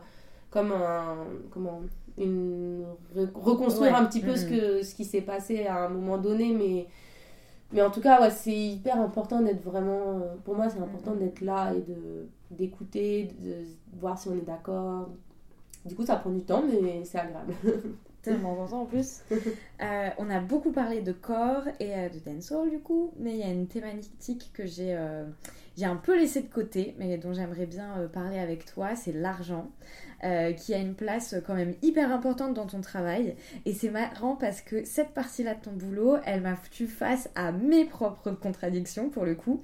[0.51, 1.81] comme un comment
[2.19, 2.85] une
[3.33, 6.85] reconstruire un petit peu ce que ce qui s'est passé à un moment donné, mais
[7.73, 10.19] mais en tout cas, ouais, c'est hyper important d'être vraiment.
[10.19, 13.55] Euh, pour moi, c'est important d'être là et de d'écouter, de,
[13.99, 15.09] voir si on est d'accord.
[15.85, 17.53] Du coup, ça prend du temps, mais c'est agréable.
[18.21, 19.23] Tellement important en plus.
[19.81, 23.39] Euh, on a beaucoup parlé de corps et euh, de dancehall du coup, mais il
[23.39, 24.97] y a une thématique que j'ai
[25.77, 29.71] j'ai un peu laissé de côté, mais dont j'aimerais bien parler avec toi, c'est l'argent.
[30.23, 33.35] Euh, qui a une place quand même hyper importante dans ton travail.
[33.65, 37.51] Et c'est marrant parce que cette partie-là de ton boulot, elle m'a foutu face à
[37.51, 39.61] mes propres contradictions pour le coup.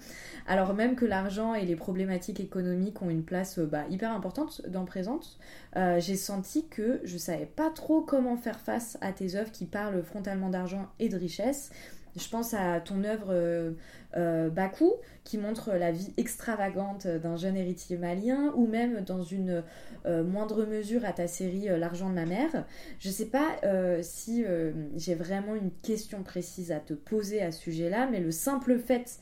[0.48, 4.62] Alors même que l'argent et les problématiques économiques ont une place euh, bah, hyper importante
[4.68, 5.38] dans Présente,
[5.78, 9.66] euh, j'ai senti que je savais pas trop comment faire face à tes œuvres qui
[9.66, 11.72] parlent frontalement d'argent et de richesse.
[12.16, 13.34] Je pense à ton œuvre
[14.18, 14.94] euh, Bakou,
[15.24, 19.64] qui montre la vie extravagante d'un jeune héritier malien, ou même dans une
[20.08, 22.66] euh, moindre mesure à ta série euh, L'argent de ma mère.
[23.00, 23.58] Je sais pas
[24.02, 24.44] si
[24.96, 29.20] j'ai vraiment une question précise à te poser à ce sujet-là, mais le simple fait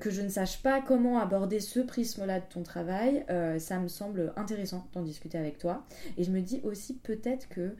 [0.00, 3.24] que je ne sache pas comment aborder ce prisme-là de ton travail,
[3.58, 5.84] ça me semble intéressant d'en discuter avec toi.
[6.16, 7.74] Et je me dis aussi peut-être que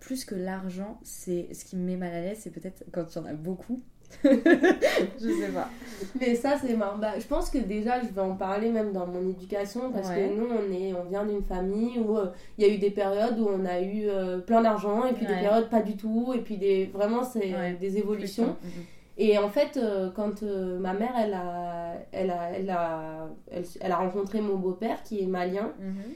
[0.00, 3.18] plus que l'argent, c'est ce qui me met mal à l'aise, c'est peut-être quand il
[3.18, 3.80] y en a beaucoup,
[4.24, 5.68] je sais pas.
[6.18, 6.98] Mais ça, c'est marrant.
[6.98, 10.34] Bah, je pense que déjà, je vais en parler même dans mon éducation parce que
[10.34, 13.38] nous, on, est, on vient d'une famille où euh, il y a eu des périodes
[13.38, 16.32] où on a eu euh, plein d'argent et puis des périodes pas du tout.
[16.34, 18.56] Et puis des, vraiment, c'est des évolutions.
[18.62, 18.84] Mm, mm.
[19.18, 23.28] Et en fait, euh, quand ma mère, elle a, elle, a, elle, a,
[23.80, 25.72] elle, a rencontré mon beau-père qui est malien.
[25.80, 26.12] Mm-hmm.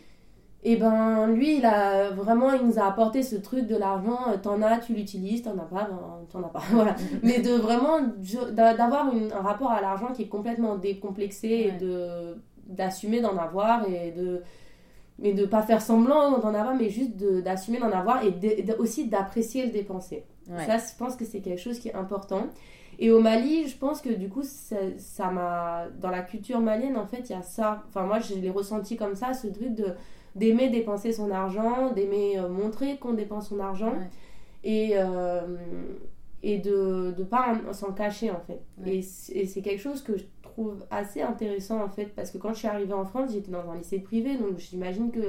[0.63, 4.37] Et ben lui, il a vraiment, il nous a apporté ce truc de l'argent, euh,
[4.37, 6.95] t'en as, tu l'utilises, t'en as pas, ben, t'en as pas, voilà.
[7.23, 8.01] Mais de vraiment,
[8.53, 12.37] d'avoir un rapport à l'argent qui est complètement décomplexé et de
[12.67, 14.43] d'assumer d'en avoir et de
[15.19, 18.33] mais de pas faire semblant d'en avoir mais juste d'assumer d'en avoir et
[18.79, 20.25] aussi d'apprécier le dépenser
[20.57, 22.45] ça je pense que c'est quelque chose qui est important
[23.03, 27.07] et au Mali je pense que du coup ça m'a dans la culture malienne en
[27.07, 27.83] fait il y a ça.
[27.89, 29.87] Enfin moi je l'ai ressenti comme ça ce truc de
[30.37, 33.95] d'aimer dépenser son argent, d'aimer euh, montrer qu'on dépense son argent.
[34.63, 35.57] Et, euh,
[36.43, 38.61] et de ne pas s'en cacher en fait.
[38.87, 42.59] Et, c'est quelque chose que je trouve assez intéressant en fait parce que quand je
[42.59, 45.21] suis arrivée en France, j'étais dans un lycée privé donc j'imagine que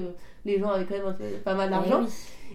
[0.45, 2.01] les gens avaient quand même pas mal d'argent.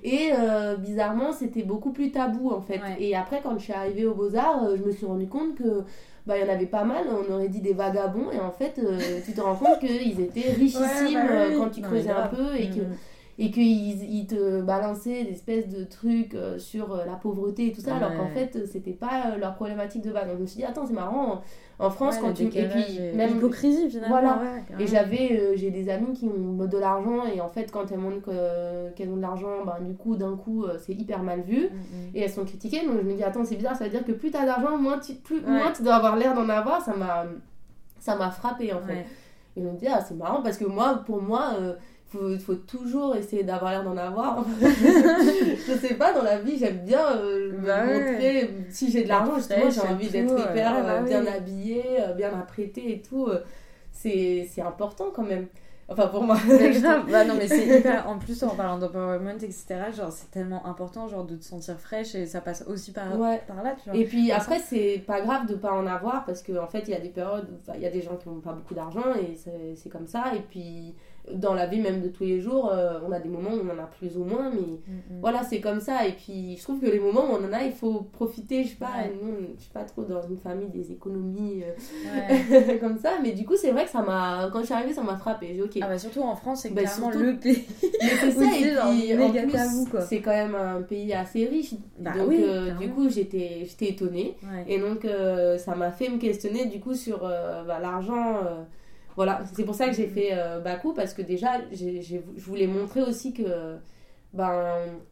[0.04, 2.80] Et euh, bizarrement, c'était beaucoup plus tabou en fait.
[2.98, 5.84] Et après, quand je suis arrivée aux Beaux-Arts, je me suis rendu compte que
[6.26, 8.78] bah, il y en avait pas mal, on aurait dit des vagabonds, et en fait,
[8.78, 12.56] euh, tu te rends compte qu'ils étaient richissimes bah euh, quand tu creusais un peu,
[12.56, 12.96] et que mm
[13.38, 17.72] et qu'ils ils te balançaient des espèces de trucs euh, sur euh, la pauvreté et
[17.72, 20.26] tout ça, alors qu'en fait, c'était pas euh, leur problématique de base.
[20.26, 21.42] Donc je me suis dit, attends, c'est marrant,
[21.78, 22.44] en France, quand tu.
[22.44, 23.34] Et puis, même.
[23.34, 24.20] L'hypocrisie, finalement.
[24.20, 24.40] Voilà.
[24.78, 28.32] et j'avais, j'ai des amis qui ont de l'argent, et en fait, quand elles montrent
[28.94, 32.10] qu'elles ont de l'argent, ben, du coup, d'un coup, c'est hyper mal vu, mm, mm.
[32.14, 32.86] et elles sont critiquées.
[32.86, 34.98] Donc je me dis, attends, c'est bizarre, ça veut dire que plus t'as d'argent, moins
[34.98, 36.80] tu, plus, moins tu dois avoir l'air d'en avoir.
[36.80, 37.26] Ça m'a,
[37.98, 39.04] ça m'a frappé, en fait.
[39.58, 41.52] Et je me dis, ah, c'est marrant, parce que moi, pour moi,
[42.38, 44.44] faut, toujours essayer d'avoir l'air d'en avoir.
[44.60, 48.50] je sais pas, dans la vie, j'aime bien euh, bah montrer.
[48.70, 52.30] Si j'ai de l'argent, justement, j'ai envie d'être hyper bah euh, bien habillée, euh, bien
[52.38, 53.28] apprêtée et tout.
[53.92, 55.46] c'est important quand même.
[55.88, 56.36] Enfin, pour moi.
[57.10, 58.08] bah non, mais c'est hyper.
[58.08, 62.14] En plus, en parlant d'empowerment, etc., genre, c'est tellement important, genre, de te sentir fraîche
[62.16, 63.04] et ça passe aussi par,
[63.46, 63.98] par là, tu vois.
[63.98, 66.90] Et puis après, c'est pas grave de pas en avoir parce qu'en en fait, il
[66.90, 69.14] y a des périodes où il y a des gens qui n'ont pas beaucoup d'argent
[69.14, 69.36] et
[69.76, 70.32] c'est comme ça.
[70.34, 70.94] Et puis
[71.32, 73.74] dans la vie même de tous les jours, euh, on a des moments où on
[73.74, 75.20] en a plus ou moins, mais mm, mm.
[75.20, 76.06] voilà, c'est comme ça.
[76.06, 78.64] Et puis, je trouve que les moments où on en a, il faut profiter.
[78.64, 83.14] Je sais pas, je suis pas trop dans une famille des économies euh, comme ça,
[83.22, 85.54] mais du coup, c'est vrai que ça m'a, quand je suis arrivée, ça m'a frappé.
[85.54, 85.78] J'ai ok.
[85.80, 87.64] Ah bah surtout en France, c'est bah, clairement le pays.
[87.82, 89.56] Mais c'est ça, et puis
[90.08, 91.74] c'est quand même un pays assez riche.
[91.98, 94.36] Bah donc, euh, du coup, j'étais, j'étais étonnée.
[94.68, 95.06] Et donc,
[95.58, 98.40] ça m'a fait me questionner du coup sur bah, l'argent
[99.16, 103.02] voilà, c'est pour ça que j'ai fait euh, Bakou, parce que déjà, je voulais montrer
[103.02, 103.76] aussi que,
[104.34, 104.62] ben,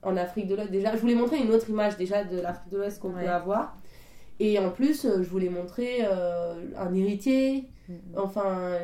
[0.02, 2.76] en Afrique de l'Ouest, déjà, je voulais montrer une autre image déjà de l'Afrique de
[2.76, 3.78] l'Ouest qu'on peut avoir.
[4.40, 7.68] Et en plus, je voulais montrer un héritier.
[7.88, 7.94] Mm-hmm.
[8.16, 8.78] Enfin,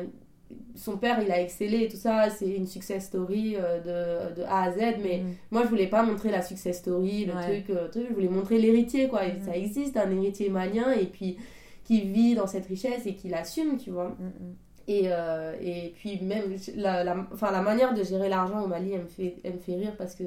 [0.75, 2.29] son père, il a excellé et tout ça.
[2.29, 4.77] C'est une success story de, de, A à Z.
[5.03, 5.33] Mais mm-hmm.
[5.51, 8.05] moi, je voulais pas montrer la success story, le truc, truc.
[8.09, 9.21] Je voulais montrer l'héritier, quoi.
[9.45, 10.93] Ça existe, un héritier malien.
[10.93, 11.37] Et puis
[11.83, 14.15] qui vit dans cette richesse et qui l'assume, tu vois.
[14.87, 18.93] Et, euh, et puis même la, la, enfin, la manière de gérer l'argent au Mali,
[18.93, 20.23] elle me fait, elle me fait rire parce que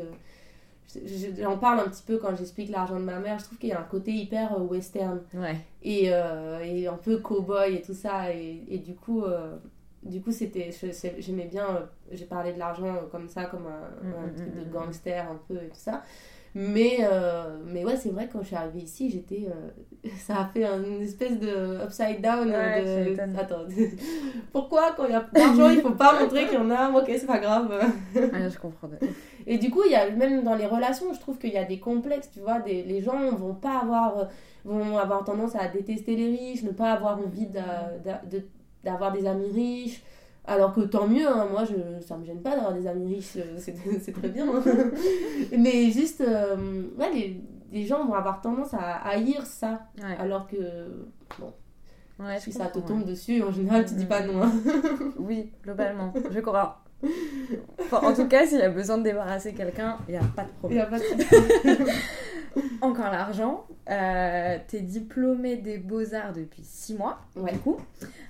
[1.40, 3.38] j'en parle un petit peu quand j'explique l'argent de ma mère.
[3.38, 5.56] Je trouve qu'il y a un côté hyper euh, western ouais.
[5.82, 8.32] et, euh, et, un peu cowboy et tout ça.
[8.32, 9.24] Et, et du coup,
[10.02, 10.70] du coup c'était
[11.18, 11.88] j'aimais bien.
[12.12, 15.30] J'ai parlé de l'argent comme ça, comme un, mm, un mm, truc de mm, gangster
[15.30, 16.02] un peu et tout ça.
[16.56, 19.48] Mais, euh, mais ouais, c'est vrai, quand je suis arrivée ici, j'étais.
[19.48, 22.48] Euh, ça a fait une espèce de upside down.
[22.48, 23.38] de...
[23.38, 23.64] Attends,
[24.52, 26.90] pourquoi quand il y a d'argent, il faut pas montrer qu'il y en a?
[26.90, 27.72] Ok, c'est pas grave.
[28.32, 28.88] ah, je comprends.
[29.48, 31.64] Et du coup, il y a même dans les relations, je trouve qu'il y a
[31.64, 32.60] des complexes, tu vois.
[32.60, 34.28] Des, les gens vont pas avoir.
[34.64, 37.48] vont avoir tendance à détester les riches, ne pas avoir envie
[38.84, 40.02] d'avoir des amis riches.
[40.46, 43.36] Alors que tant mieux, hein, moi je, ça me gêne pas d'avoir des amis riches,
[43.36, 44.46] euh, c'est très bien.
[44.46, 44.62] Hein.
[45.58, 47.40] Mais juste, euh, ouais, les,
[47.72, 49.86] les, gens vont avoir tendance à haïr ça.
[50.18, 50.56] Alors que,
[51.38, 51.52] bon,
[52.38, 54.42] si ça te tombe dessus, en général tu dis pas non.
[54.42, 54.52] Hein.
[55.18, 56.83] oui, globalement, je crois.
[57.92, 60.50] En tout cas, s'il y a besoin de débarrasser quelqu'un, il n'y a pas de
[60.58, 60.78] problème.
[60.78, 61.90] Y a pas de
[62.80, 63.66] Encore l'argent.
[63.90, 67.78] Euh, T'es diplômé des beaux-arts depuis 6 mois, du coup.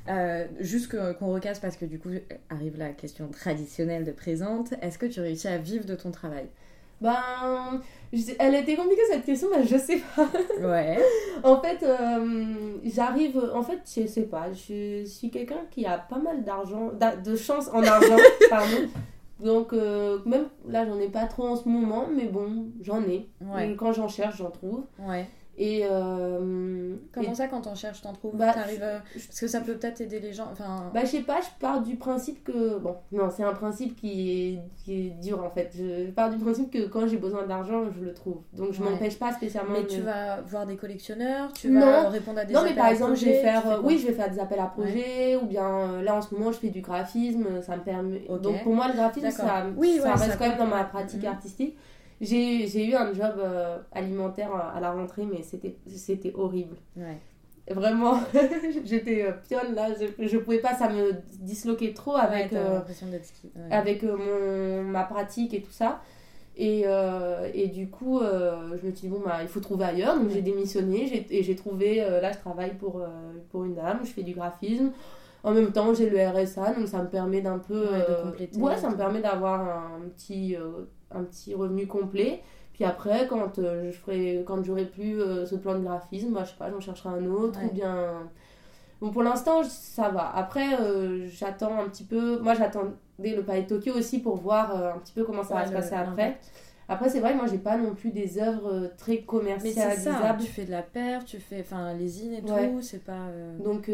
[0.09, 2.11] Euh, juste qu'on recasse parce que du coup
[2.51, 4.75] arrive la question traditionnelle de présente.
[4.83, 6.47] Est-ce que tu réussis à vivre de ton travail?
[7.01, 7.81] Ben,
[8.39, 10.27] elle était compliquée cette question, mais je sais pas.
[10.61, 10.99] Ouais.
[11.43, 13.51] en fait, euh, j'arrive.
[13.55, 14.53] En fait, je sais pas.
[14.53, 18.17] Je suis quelqu'un qui a pas mal d'argent, de chance en argent,
[18.51, 18.89] pardon.
[19.41, 23.29] Donc, euh, même là, j'en ai pas trop en ce moment, mais bon, j'en ai.
[23.41, 23.75] Ouais.
[23.77, 24.85] Quand j'en cherche, j'en trouve.
[24.99, 25.27] Ouais.
[25.57, 29.75] Et euh, comment ça quand on cherche t'en trouves bah, euh, parce que ça peut
[29.75, 32.97] peut-être aider les gens enfin bah je sais pas je pars du principe que bon
[33.13, 35.71] non c'est un principe qui est, qui est dur en fait.
[35.77, 38.39] Je pars du principe que quand j'ai besoin d'argent je le trouve.
[38.53, 42.45] Donc je m'empêche pas spécialement mais tu vas voir des collectionneurs tu vas répondre à
[42.45, 44.67] des non mais par exemple je vais faire oui je vais faire des appels à
[44.67, 48.63] projets ou bien là en ce moment je fais du graphisme ça me permet donc
[48.65, 51.29] pour moi le graphisme ça, oui, ça reste quand même dans ma pratique mhm.
[51.29, 51.77] artistique
[52.21, 56.77] j'ai eu un job euh, alimentaire à la rentrée, mais c'était horrible.
[56.97, 57.19] Ouais.
[57.71, 58.21] Vraiment,
[58.85, 62.81] j'étais euh, pionne là, je, je pouvais pas, ça me disloquait trop avec, euh,
[63.71, 66.03] avec mon, ma pratique et tout ça.
[66.57, 66.85] Et,
[67.53, 70.17] et du coup, je me suis dit, bon, bah, il faut trouver ailleurs.
[70.21, 73.03] Donc j'ai démissionné et j'ai trouvé, là, je travaille pour,
[73.51, 74.93] pour une dame, je fais du graphisme.
[75.43, 77.87] En même temps, j'ai le RSA, donc ça me permet d'un peu.
[77.87, 78.61] de compléter.
[78.61, 80.57] Ouais, ça me permet d'avoir un petit
[81.15, 82.43] un petit revenu complet.
[82.75, 86.43] Puis après, quand euh, je ferai, quand j'aurai plus euh, ce plan de graphisme, bah,
[86.45, 88.29] je sais pas, j'en chercherai un autre ou bien.
[89.01, 90.29] Bon, pour l'instant, ça va.
[90.35, 92.41] Après, euh, j'attends un petit peu.
[92.41, 95.67] Moi, j'attendais le Palais de Tokyo aussi pour voir un petit peu comment ça va
[95.67, 96.39] se passer après.
[96.87, 99.97] Après, c'est vrai, moi, j'ai pas non plus des œuvres très commercialisables.
[99.97, 103.29] Ça, tu fais de la paire, tu fais enfin les zines et tout, c'est pas.
[103.63, 103.89] Donc,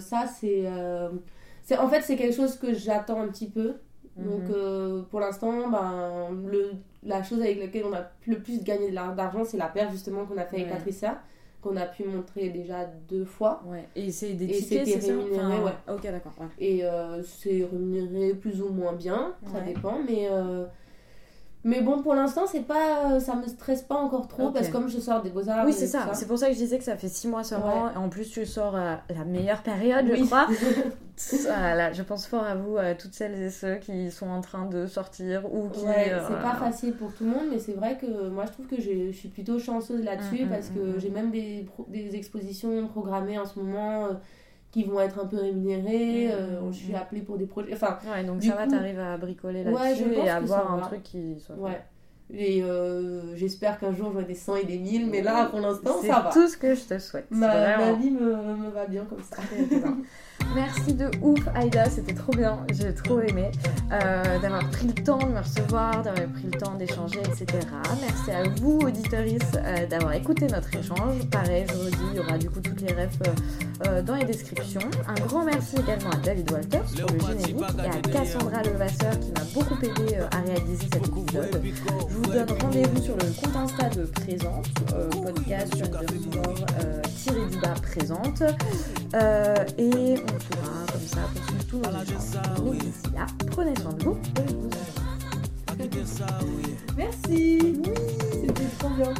[0.00, 0.64] ça, c'est.
[1.62, 3.76] c'est en fait, c'est quelque chose que j'attends un petit peu.
[4.16, 4.54] Donc mhm.
[4.54, 9.44] euh, pour l'instant, ben, le, la chose avec laquelle on a le plus gagné d'argent,
[9.44, 11.20] c'est la paire justement qu'on a fait avec Patricia,
[11.60, 13.62] qu'on a pu montrer déjà deux fois.
[13.66, 13.88] Ouais.
[13.96, 15.72] Et c'est des tickets, c'est rémunéré, ouais.
[15.92, 16.32] Ok, d'accord.
[16.58, 20.28] Et euh, c'est rémunéré plus ou moins bien, ça dépend, mais...
[21.64, 24.72] Euh, mais bon, pour l'instant, c'est pas, ça me stresse pas encore trop parce que
[24.72, 25.64] comme je sors des beaux-arts.
[25.66, 26.10] Oui, c'est ça.
[26.12, 27.90] C'est pour ça que je disais que ça fait six mois seulement.
[27.90, 30.46] Et en plus, tu sors à la meilleure période, je crois.
[31.46, 34.66] voilà, je pense fort à vous, à toutes celles et ceux qui sont en train
[34.66, 35.86] de sortir ou qui.
[35.86, 38.66] Euh, c'est pas facile pour tout le monde, mais c'est vrai que moi, je trouve
[38.66, 42.16] que je suis plutôt chanceuse là-dessus mm, mm, parce que mm, j'ai même des, des
[42.16, 44.06] expositions programmées en ce moment.
[44.06, 44.12] Euh,
[44.74, 46.32] qui vont être un peu rémunérés.
[46.32, 47.74] Euh, je suis appelée pour des projets.
[47.74, 51.38] Enfin, ouais, donc ça va, t'arrives à bricoler là-dessus et à avoir un truc qui
[51.38, 51.54] soit.
[51.54, 51.80] Ouais.
[52.32, 56.00] Et euh, j'espère qu'un jour j'aurai des 100 et des 1000, mais là pour l'instant
[56.02, 56.30] ça va.
[56.32, 57.26] C'est tout ce que je te souhaite.
[57.30, 59.36] Ma, ma vie me, me, va bien comme ça.
[60.54, 63.50] Merci de ouf, Aïda, c'était trop bien, j'ai trop aimé
[63.92, 67.46] euh, d'avoir pris le temps de me recevoir, d'avoir pris le temps d'échanger, etc.
[68.00, 71.28] Merci à vous, auditoris, euh, d'avoir écouté notre échange.
[71.30, 73.18] Pareil, je vous dis, il y aura du coup toutes les refs
[73.86, 74.88] euh, dans les descriptions.
[75.08, 79.32] Un grand merci également à David Walters pour le générique et à Cassandra Levasseur qui
[79.32, 81.62] m'a beaucoup aidé à réaliser cet épisode.
[82.08, 84.68] Je vous donne rendez-vous sur le compte Insta de Présente,
[85.10, 86.54] podcast underscore
[87.16, 88.42] tiré du bas présente.
[89.78, 91.80] et on souverain, comme ça, qu'on suit tout
[92.74, 94.18] d'ici là, prenez soin de vous.
[96.96, 97.74] Merci.
[98.32, 99.14] C'était trop bien.